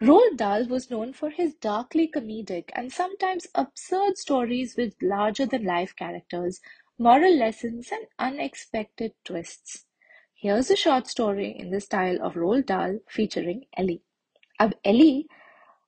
Roald 0.00 0.36
Dahl 0.36 0.66
was 0.66 0.90
known 0.90 1.14
for 1.14 1.30
his 1.30 1.54
darkly 1.54 2.06
comedic 2.06 2.70
and 2.74 2.92
sometimes 2.92 3.46
absurd 3.54 4.18
stories 4.18 4.76
with 4.76 4.94
larger 5.00 5.46
than 5.46 5.64
life 5.64 5.96
characters, 5.96 6.60
moral 6.98 7.34
lessons, 7.34 7.90
and 7.90 8.06
unexpected 8.18 9.14
twists. 9.24 9.86
Here's 10.34 10.70
a 10.70 10.76
short 10.76 11.06
story 11.06 11.56
in 11.58 11.70
the 11.70 11.80
style 11.80 12.18
of 12.22 12.34
Roald 12.34 12.66
Dahl 12.66 12.98
featuring 13.08 13.64
Ellie. 13.74 14.02
अब 14.60 14.74
Ellie 14.84 15.28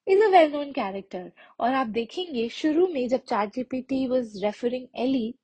is 0.06 0.22
a 0.22 0.30
well-known 0.30 0.72
character 0.72 1.30
और 1.60 1.74
आप 1.74 1.86
देखेंगे 1.86 2.48
शुरू 2.48 2.86
में 2.94 3.08
जब 3.08 3.24
ChatGPT 3.24 4.08
was 4.08 4.42
referring 4.42 4.88
Ellie 4.94 5.34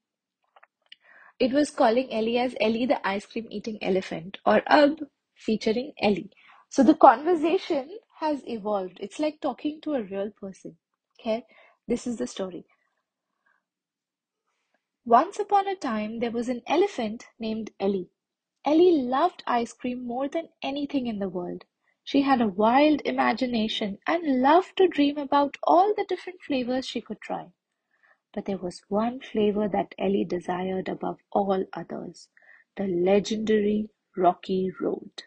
it 1.38 1.53
was 1.53 1.71
calling 1.71 2.11
Ellie 2.12 2.38
as 2.38 2.57
Ellie 2.61 2.87
the 2.87 3.07
ice 3.07 3.27
cream 3.27 3.47
eating 3.51 3.79
elephant 3.83 4.38
or 4.47 4.62
Ab 4.67 5.07
featuring 5.35 5.93
Ellie. 6.01 6.31
So 6.71 6.83
the 6.83 6.95
conversation 6.95 7.88
has 8.20 8.44
evolved. 8.48 8.98
It's 9.02 9.20
like 9.20 9.42
talking 9.42 9.80
to 9.82 9.96
a 9.96 10.04
real 10.04 10.32
person. 10.32 10.78
Okay, 11.20 11.46
this 11.88 12.06
is 12.06 12.18
the 12.18 12.28
story. 12.28 12.66
Once 15.06 15.40
upon 15.40 15.68
a 15.68 15.76
time, 15.76 16.20
there 16.20 16.32
was 16.32 16.50
an 16.50 16.62
elephant 16.68 17.28
named 17.40 17.72
Ellie. 17.80 18.12
Ellie 18.66 19.02
loved 19.02 19.44
ice 19.48 19.74
cream 19.74 20.06
more 20.06 20.28
than 20.28 20.50
anything 20.62 21.08
in 21.08 21.20
the 21.20 21.30
world. 21.30 21.66
She 22.04 22.22
had 22.22 22.42
a 22.42 22.48
wild 22.48 23.02
imagination 23.06 24.00
and 24.06 24.42
loved 24.42 24.78
to 24.78 24.88
dream 24.88 25.18
about 25.18 25.58
all 25.64 25.94
the 25.96 26.06
different 26.06 26.42
flavors 26.42 26.86
she 26.86 27.02
could 27.02 27.22
try. 27.22 27.52
But 28.34 28.46
there 28.46 28.58
was 28.58 28.84
one 28.90 29.22
flavor 29.22 29.68
that 29.70 29.96
Ellie 29.98 30.26
desired 30.26 30.90
above 30.90 31.20
all 31.32 31.66
others 31.74 32.30
the 32.76 32.88
legendary 32.88 33.90
Rocky 34.16 34.72
Road. 34.80 35.24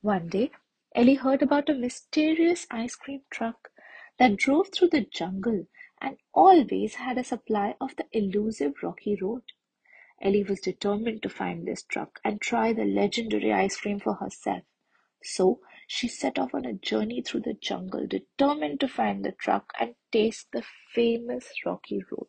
One 0.00 0.28
day, 0.28 0.50
Ellie 0.94 1.14
heard 1.14 1.42
about 1.42 1.68
a 1.68 1.74
mysterious 1.74 2.66
ice 2.70 2.96
cream 2.96 3.22
truck 3.30 3.70
that 4.18 4.36
drove 4.36 4.68
through 4.72 4.88
the 4.88 5.02
jungle 5.02 5.66
and 6.00 6.16
always 6.32 6.96
had 6.96 7.18
a 7.18 7.24
supply 7.24 7.76
of 7.80 7.94
the 7.96 8.06
elusive 8.12 8.72
Rocky 8.82 9.16
Road. 9.20 9.42
Ellie 10.20 10.44
was 10.44 10.60
determined 10.60 11.22
to 11.22 11.28
find 11.28 11.66
this 11.66 11.82
truck 11.82 12.20
and 12.24 12.40
try 12.40 12.72
the 12.72 12.84
legendary 12.84 13.52
ice 13.52 13.76
cream 13.76 14.00
for 14.00 14.14
herself. 14.14 14.62
So 15.22 15.60
she 15.86 16.08
set 16.08 16.38
off 16.38 16.54
on 16.54 16.64
a 16.64 16.72
journey 16.72 17.22
through 17.22 17.40
the 17.40 17.54
jungle, 17.54 18.06
determined 18.06 18.80
to 18.80 18.88
find 18.88 19.24
the 19.24 19.32
truck 19.32 19.72
and 19.78 19.94
taste 20.10 20.48
the 20.52 20.64
famous 20.94 21.52
rocky 21.64 22.02
road. 22.10 22.28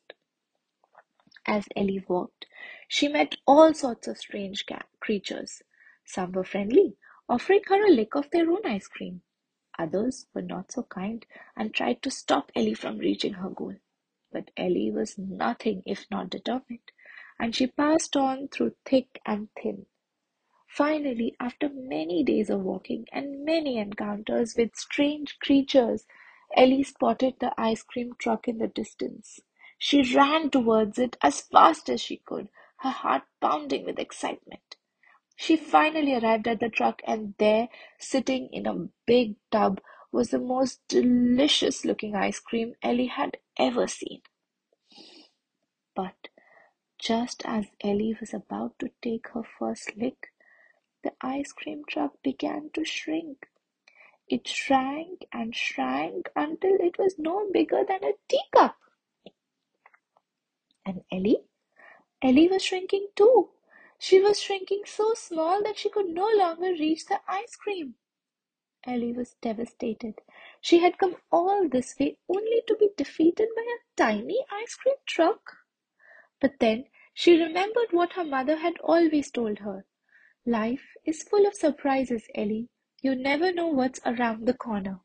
As 1.48 1.68
Ellie 1.76 2.04
walked, 2.08 2.46
she 2.88 3.08
met 3.08 3.38
all 3.48 3.74
sorts 3.74 4.08
of 4.08 4.18
strange 4.18 4.66
creatures. 5.00 5.62
Some 6.06 6.34
were 6.34 6.44
friendly, 6.44 6.98
offering 7.30 7.62
her 7.68 7.86
a 7.86 7.92
lick 7.92 8.16
of 8.16 8.32
their 8.32 8.52
own 8.52 8.66
ice 8.66 8.88
cream. 8.88 9.22
Others 9.80 10.28
were 10.34 10.42
not 10.42 10.72
so 10.74 10.84
kind 10.84 11.26
and 11.56 11.74
tried 11.74 12.02
to 12.04 12.12
stop 12.12 12.52
Ellie 12.56 12.74
from 12.76 13.00
reaching 13.00 13.36
her 13.36 13.50
goal. 13.52 13.76
But 14.32 14.52
Ellie 14.58 14.92
was 14.92 15.18
nothing 15.18 15.84
if 15.86 16.06
not 16.12 16.32
determined, 16.32 16.92
and 17.40 17.56
she 17.56 17.68
passed 17.68 18.18
on 18.18 18.50
through 18.50 18.76
thick 18.86 19.22
and 19.26 19.50
thin, 19.62 19.88
Finally, 20.68 21.36
after 21.40 21.70
many 21.70 22.24
days 22.24 22.50
of 22.50 22.62
walking 22.62 23.08
and 23.12 23.46
many 23.46 23.78
encounters 23.78 24.56
with 24.58 24.76
strange 24.76 25.40
creatures, 25.40 26.06
Ellie 26.56 26.84
spotted 26.84 27.36
the 27.40 27.54
ice 27.60 27.84
cream 27.84 28.14
truck 28.20 28.48
in 28.48 28.60
the 28.60 28.68
distance. 28.68 29.42
She 29.78 30.16
ran 30.16 30.50
towards 30.52 31.00
it 31.00 31.18
as 31.22 31.42
fast 31.42 31.90
as 31.90 32.02
she 32.02 32.18
could, 32.18 32.50
her 32.78 32.92
heart 32.92 33.24
pounding 33.42 33.86
with 33.86 34.00
excitement. 34.00 34.69
She 35.42 35.56
finally 35.56 36.16
arrived 36.16 36.50
at 36.50 36.60
the 36.60 36.68
truck, 36.68 37.02
and 37.08 37.34
there, 37.38 37.70
sitting 37.98 38.50
in 38.52 38.68
a 38.68 38.90
big 39.06 39.38
tub, 39.50 39.80
was 40.12 40.32
the 40.32 40.38
most 40.38 40.86
delicious 40.90 41.86
looking 41.86 42.14
ice 42.14 42.42
cream 42.42 42.76
Ellie 42.84 43.06
had 43.08 43.38
ever 43.58 43.88
seen. 43.88 44.22
But 45.96 46.28
just 47.00 47.42
as 47.46 47.68
Ellie 47.82 48.18
was 48.20 48.34
about 48.34 48.78
to 48.80 48.90
take 49.02 49.30
her 49.30 49.44
first 49.44 49.96
lick, 49.96 50.34
the 51.06 51.14
ice 51.22 51.54
cream 51.54 51.84
truck 51.88 52.22
began 52.22 52.70
to 52.74 52.84
shrink. 52.84 53.48
It 54.28 54.46
shrank 54.46 55.26
and 55.32 55.56
shrank 55.56 56.30
until 56.36 56.76
it 56.82 57.00
was 57.00 57.16
no 57.18 57.50
bigger 57.50 57.86
than 57.88 58.04
a 58.04 58.12
teacup. 58.28 58.76
And 60.86 61.06
Ellie? 61.10 61.46
Ellie 62.22 62.50
was 62.50 62.62
shrinking 62.62 63.08
too. 63.16 63.52
She 64.00 64.20
was 64.20 64.42
shrinking 64.42 64.84
so 64.88 65.14
small 65.14 65.62
that 65.64 65.78
she 65.78 65.90
could 65.92 66.08
no 66.08 66.28
longer 66.28 66.72
reach 66.72 67.06
the 67.06 67.22
ice 67.28 67.56
cream. 67.56 67.98
Ellie 68.86 69.14
was 69.14 69.36
devastated. 69.36 70.22
She 70.62 70.80
had 70.80 70.98
come 70.98 71.18
all 71.32 71.70
this 71.70 71.96
way 72.00 72.18
only 72.28 72.64
to 72.68 72.76
be 72.78 72.90
defeated 72.98 73.50
by 73.56 73.62
a 73.62 73.84
tiny 73.96 74.44
ice 74.52 74.76
cream 74.76 74.96
truck. 75.06 75.58
But 76.40 76.60
then 76.60 76.86
she 77.14 77.40
remembered 77.42 77.92
what 77.94 78.14
her 78.14 78.26
mother 78.26 78.58
had 78.58 78.80
always 78.80 79.32
told 79.32 79.60
her 79.60 79.86
Life 80.46 80.96
is 81.06 81.24
full 81.24 81.48
of 81.48 81.56
surprises, 81.56 82.28
Ellie. 82.36 82.70
You 83.02 83.16
never 83.16 83.54
know 83.54 83.68
what's 83.68 84.02
around 84.06 84.48
the 84.48 84.56
corner. 84.56 85.02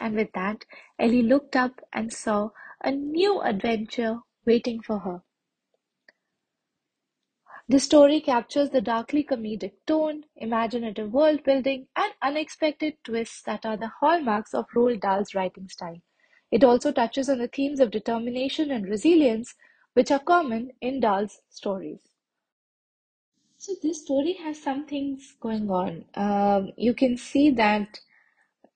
And 0.00 0.16
with 0.16 0.32
that, 0.32 0.64
Ellie 0.98 1.22
looked 1.22 1.56
up 1.56 1.80
and 1.92 2.12
saw 2.12 2.50
a 2.82 2.92
new 2.92 3.42
adventure 3.42 4.20
waiting 4.46 4.80
for 4.82 5.00
her. 5.00 5.22
The 7.68 7.80
story 7.80 8.20
captures 8.20 8.70
the 8.70 8.80
darkly 8.80 9.24
comedic 9.24 9.72
tone, 9.86 10.24
imaginative 10.36 11.12
world 11.12 11.42
building, 11.42 11.88
and 11.96 12.12
unexpected 12.22 12.94
twists 13.02 13.42
that 13.42 13.66
are 13.66 13.76
the 13.76 13.90
hallmarks 14.00 14.54
of 14.54 14.68
Roald 14.72 15.00
Dahl's 15.00 15.34
writing 15.34 15.68
style. 15.68 16.00
It 16.52 16.62
also 16.62 16.92
touches 16.92 17.28
on 17.28 17.38
the 17.38 17.48
themes 17.48 17.80
of 17.80 17.90
determination 17.90 18.70
and 18.70 18.88
resilience, 18.88 19.56
which 19.94 20.12
are 20.12 20.20
common 20.20 20.70
in 20.80 21.00
Dahl's 21.00 21.40
stories. 21.48 22.02
So 23.58 23.74
this 23.82 24.02
story 24.02 24.34
has 24.34 24.62
some 24.62 24.86
things 24.86 25.34
going 25.40 25.68
on. 25.68 26.04
Um, 26.14 26.70
you 26.76 26.94
can 26.94 27.16
see 27.16 27.50
that 27.50 27.98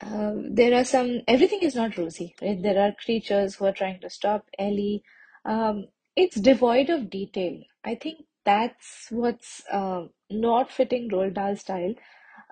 um, 0.00 0.52
there 0.52 0.74
are 0.74 0.84
some. 0.84 1.20
Everything 1.28 1.60
is 1.62 1.76
not 1.76 1.96
rosy, 1.96 2.34
right? 2.42 2.60
There 2.60 2.80
are 2.80 2.92
creatures 3.04 3.54
who 3.54 3.66
are 3.66 3.72
trying 3.72 4.00
to 4.00 4.10
stop 4.10 4.46
Ellie. 4.58 5.04
Um, 5.44 5.88
it's 6.16 6.40
devoid 6.40 6.90
of 6.90 7.08
detail. 7.08 7.60
I 7.84 7.94
think 7.94 8.24
that's 8.44 9.08
what's 9.10 9.62
uh, 9.70 10.06
not 10.30 10.70
fitting 10.70 11.08
Roald 11.10 11.34
Dahl 11.34 11.56
style. 11.56 11.94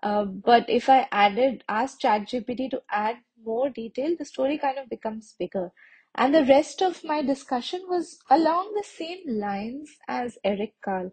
Uh, 0.03 0.24
but 0.24 0.68
if 0.68 0.88
I 0.88 1.09
added, 1.11 1.64
asked 1.68 2.03
ChatGPT 2.03 2.70
to 2.70 2.83
add 2.90 3.16
more 3.44 3.68
detail, 3.70 4.14
the 4.18 4.24
story 4.24 4.59
kind 4.59 4.79
of 4.79 4.88
becomes 4.88 5.35
bigger. 5.38 5.72
And 6.14 6.35
the 6.35 6.44
rest 6.44 6.83
of 6.83 7.05
my 7.05 7.22
discussion 7.22 7.83
was 7.88 8.18
along 8.31 8.74
the 8.74 8.85
same 8.85 9.22
lines 9.27 9.96
as 10.09 10.38
Eric 10.44 10.74
Carle. 10.85 11.12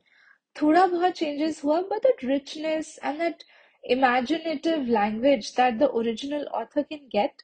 Thoda 0.55 0.89
bahut 0.89 1.15
changes 1.15 1.63
were, 1.63 1.83
but 1.89 2.01
that 2.03 2.23
richness 2.23 2.97
and 3.03 3.19
that 3.19 3.43
imaginative 3.83 4.87
language 4.87 5.53
that 5.55 5.79
the 5.79 5.91
original 5.93 6.47
author 6.53 6.83
can 6.83 7.07
get, 7.09 7.43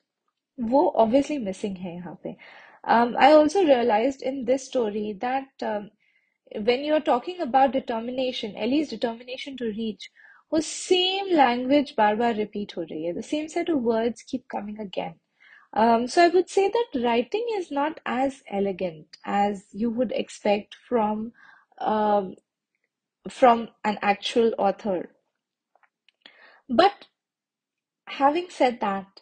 wo 0.57 0.91
obviously 0.95 1.37
missing 1.37 1.75
hai 1.75 1.95
yahan 1.99 2.17
pe. 2.23 2.35
Um, 2.83 3.15
I 3.19 3.31
also 3.33 3.63
realized 3.63 4.21
in 4.21 4.45
this 4.45 4.65
story 4.65 5.13
that 5.21 5.49
um, 5.61 5.91
when 6.54 6.84
you're 6.84 7.00
talking 7.00 7.40
about 7.40 7.72
determination, 7.72 8.56
Ellie's 8.56 8.88
determination 8.88 9.56
to 9.56 9.64
reach, 9.64 10.10
वो 10.52 10.62
same 10.62 11.32
language 11.34 11.94
बार 11.96 12.16
बार 12.16 12.34
repeat 12.36 12.76
हो 12.76 12.82
रही 12.82 13.04
है. 13.04 13.14
The 13.14 13.22
same 13.22 13.48
set 13.48 13.68
of 13.68 13.82
words 13.82 14.22
keep 14.22 14.46
coming 14.48 14.80
again. 14.80 15.14
Um, 15.72 16.06
so 16.06 16.22
I 16.22 16.28
would 16.28 16.48
say 16.48 16.68
that 16.68 17.00
writing 17.02 17.46
is 17.56 17.70
not 17.70 18.00
as 18.06 18.42
elegant 18.50 19.18
as 19.24 19.66
you 19.72 19.90
would 19.90 20.12
expect 20.12 20.76
from 20.88 21.32
um, 21.78 22.36
from 23.28 23.68
an 23.84 23.98
actual 24.02 24.54
author. 24.58 25.10
But 26.68 27.06
having 28.06 28.46
said 28.50 28.80
that, 28.80 29.20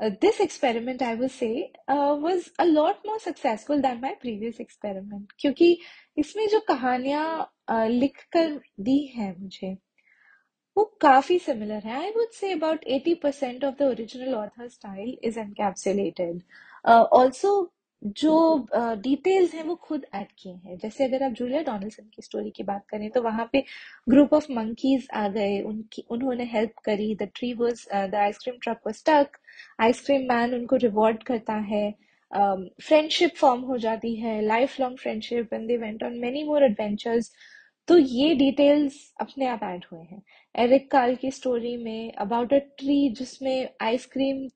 uh, 0.00 0.10
this 0.20 0.40
experiment, 0.40 1.02
I 1.02 1.14
will 1.14 1.28
say, 1.28 1.72
uh, 1.86 2.16
was 2.18 2.50
a 2.58 2.64
lot 2.64 3.00
more 3.04 3.18
successful 3.18 3.82
than 3.82 4.00
my 4.00 4.14
previous 4.20 4.58
experiment. 4.58 5.32
क्योंकि 5.42 5.76
इसमें 6.17 6.47
जो 6.47 6.59
कहानियाँ 6.67 7.87
लिख 7.89 8.23
कर 8.31 8.59
दी 8.79 8.99
है 9.15 9.33
मुझे 9.39 9.75
वो 10.77 10.83
काफ़ी 11.01 11.37
सिमिलर 11.39 11.87
है. 11.87 11.99
I 12.01 12.11
would 12.11 12.33
say 12.33 12.51
about 12.53 12.83
80% 12.89 13.63
of 13.63 13.77
the 13.77 13.87
original 13.87 14.35
author 14.35 14.69
style 14.69 15.13
is 15.23 15.37
encapsulated. 15.37 16.43
Uh, 16.85 17.03
also, 17.13 17.53
जो 18.01 18.67
डिटेल्स 18.95 19.49
uh, 19.49 19.55
हैं 19.55 19.63
वो 19.63 19.75
खुद 19.83 20.05
ऐड 20.15 20.27
किए 20.39 20.53
हैं 20.53 20.77
जैसे 20.77 21.03
अगर 21.03 21.23
आप 21.23 21.31
जूलिया 21.31 21.61
डोनाल्डसन 21.61 22.03
की 22.15 22.21
स्टोरी 22.21 22.49
की 22.49 22.63
बात 22.63 22.83
करें 22.89 23.09
तो 23.11 23.21
वहाँ 23.21 23.47
पे 23.53 23.63
ग्रुप 24.09 24.33
ऑफ़ 24.33 24.51
मंकीज 24.51 25.07
आ 25.13 25.27
गए 25.27 25.59
उनकी 25.61 26.03
उन्होंने 26.11 26.45
हेल्प 26.45 26.73
करी 26.85 27.15
the 27.15 27.27
tree 27.35 27.53
was 27.61 27.85
the 27.93 28.15
ice cream 28.15 28.57
truck 28.63 28.81
was 28.85 28.95
stuck 28.95 29.37
ice cream 29.81 30.27
man 30.29 30.53
उनको 30.55 30.75
रिवॉर्ड 30.75 31.23
करता 31.23 31.53
है 31.71 31.83
फ्रेंडशिप 32.31 33.31
um, 33.31 33.37
फॉर्म 33.37 33.61
हो 33.61 33.77
जाती 33.77 34.15
है 34.15 34.41
lifelong 34.79 34.97
friendship 34.99 35.53
and 35.53 35.67
they 35.67 35.77
went 35.77 36.03
on 36.03 36.17
many 36.19 36.43
more 36.43 36.63
adventures 36.63 37.31
तो 37.87 37.97
ये 37.97 38.33
डिटेल्स 38.35 38.95
अपने 39.21 39.45
आप 39.47 39.63
ऐड 39.63 39.85
हुए 39.91 40.01
हैं। 40.01 40.21
एरिक 40.55 40.89
काल 40.91 41.15
की 41.15 41.31
स्टोरी 41.31 41.75
में 41.77 42.11
अबाउट 42.13 42.53
अ 42.53 42.57
ट्री 42.77 43.09
जिसमें 43.17 43.69
आइसक्रीम 43.81 44.47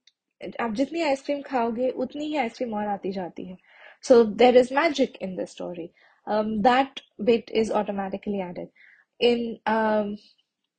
आप 0.61 0.73
जितनी 0.73 1.01
आइसक्रीम 1.01 1.41
खाओगे 1.41 1.89
उतनी 2.05 2.25
ही 2.25 2.35
आइसक्रीम 2.37 2.73
और 2.73 2.87
आती 2.87 3.11
जाती 3.11 3.45
है। 3.45 3.57
So 4.03 4.23
there 4.23 4.57
is 4.57 4.73
magic 4.73 5.17
in 5.21 5.35
the 5.35 5.45
story 5.45 5.89
that 6.67 6.99
bit 7.21 7.51
is 7.51 7.71
automatically 7.73 8.39
added 8.39 8.67
in 9.19 10.17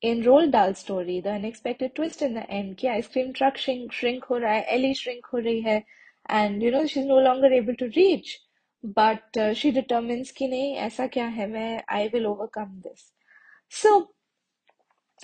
in 0.02 0.22
Roald 0.22 0.50
Dahl 0.50 0.72
story 0.74 1.20
the 1.22 1.26
unexpected 1.28 1.94
twist 1.94 2.22
in 2.22 2.34
the 2.34 2.46
end 2.50 2.74
कि 2.76 2.86
ice cream 2.86 3.32
truck 3.32 3.56
shrink 3.56 3.92
shrink 3.92 4.30
हो 4.30 4.36
रहा 4.36 4.52
है 4.52 4.62
एली 4.74 4.94
श्रिंक 4.94 5.26
हो 5.26 5.38
रही 5.38 5.60
है 5.60 5.82
and 6.29 6.63
you 6.63 6.71
know 6.71 6.85
she's 6.85 7.05
no 7.05 7.19
longer 7.19 7.47
able 7.47 7.75
to 7.75 7.91
reach 7.95 8.39
but 8.83 9.37
uh, 9.37 9.53
she 9.53 9.71
determines 9.71 10.31
कि 10.31 10.47
नहीं 10.47 10.73
ऐसा 10.87 11.07
क्या 11.07 11.27
है 11.37 11.47
मैं 11.51 11.83
I 11.89 12.09
will 12.13 12.27
overcome 12.27 12.81
this 12.81 13.11
so 13.69 14.09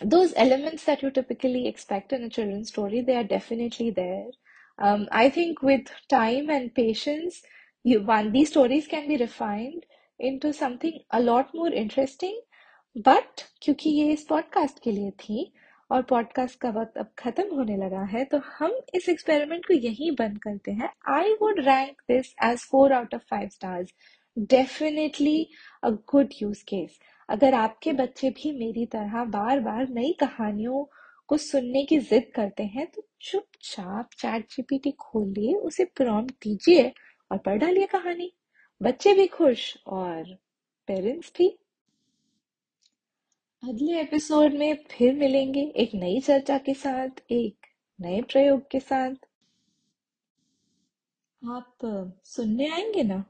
those 0.02 0.34
elements 0.36 0.86
that 0.86 1.02
you 1.02 1.12
typically 1.12 1.68
expect 1.68 2.14
in 2.14 2.24
a 2.24 2.30
children's 2.30 2.70
story, 2.70 3.02
they 3.02 3.16
are 3.16 3.24
definitely 3.24 3.92
there. 3.92 4.28
Um, 4.80 5.08
I 5.12 5.30
think 5.30 5.62
with 5.62 5.88
time 6.10 6.50
and 6.50 6.74
patience, 6.74 7.42
you 7.84 8.02
one 8.02 8.32
these 8.32 8.50
stories 8.50 8.88
can 8.88 9.08
be 9.08 9.18
refined 9.18 9.86
into 10.20 10.54
something 10.54 11.00
a 11.12 11.20
lot 11.20 11.54
more 11.54 11.70
interesting. 11.70 12.40
But 12.96 13.48
क्योंकि 13.62 13.90
ये 13.90 14.12
इस 14.14 14.24
podcast 14.30 14.80
के 14.84 14.92
लिए 14.92 15.12
थी 15.12 15.52
और 15.91 16.03
podcast 16.03 16.59
का 16.61 16.71
वक्त 16.71 16.99
अब 16.99 17.11
खत्म 17.19 17.55
होने 17.55 17.77
लगा 17.77 18.03
है 18.03 18.25
तो 18.25 18.39
हम 18.39 18.81
इस 18.95 19.09
एक्सपेरिमेंट 19.09 19.67
को 19.67 19.75
यहीं 19.75 20.11
बंद 20.13 20.39
करते 20.39 20.73
हैं। 20.73 20.91
I 21.09 21.33
would 21.33 21.61
rank 21.61 22.03
this 22.09 22.35
as 22.45 22.65
four 22.71 22.93
out 22.93 23.15
of 23.15 23.23
five 23.23 23.49
stars 23.49 23.93
definitely 24.39 25.47
a 25.83 25.91
good 25.91 26.33
use 26.43 26.63
case 26.65 26.99
अगर 27.29 27.55
आपके 27.55 27.93
बच्चे 27.93 28.31
भी 28.31 28.53
मेरी 28.53 28.87
तरह 28.87 29.25
बार 29.25 29.61
बार 29.61 29.89
नई 29.89 30.13
कहानियों 30.13 30.85
को 31.29 31.37
सुनने 31.37 31.85
की 31.85 31.99
जिद 31.99 32.31
करते 32.35 32.63
हैं 32.65 32.87
तो 32.87 33.07
चुपचाप 33.21 34.11
चैट 34.19 34.47
जीपीटी 34.51 34.91
खोलिए 34.91 35.55
उसे 35.55 35.85
प्रॉम्प्ट 35.85 36.35
दीजिए 36.43 36.93
और 37.33 37.39
पढ़ 37.39 37.59
डालिए 37.59 37.87
कहानी। 37.87 38.33
बच्चे 38.81 39.15
भी 39.15 39.27
खुश 39.27 39.77
और 39.87 40.35
पेरेंट्स 40.89 41.33
भी 41.39 41.49
अगले 43.63 44.01
एपिसोड 44.01 44.55
में 44.55 44.75
फिर 44.91 45.15
मिलेंगे 45.15 45.61
एक 45.77 45.91
नई 45.95 46.21
चर्चा 46.21 46.59
के 46.59 46.75
साथ, 46.75 47.09
एक 47.31 47.67
नए 48.01 48.21
प्रयोग 48.23 48.71
के 48.71 48.81
साथ। 48.81 49.15
आप 51.43 51.79
सुनने 52.25 52.69
आएँगे 52.69 53.03
ना? 53.03 53.25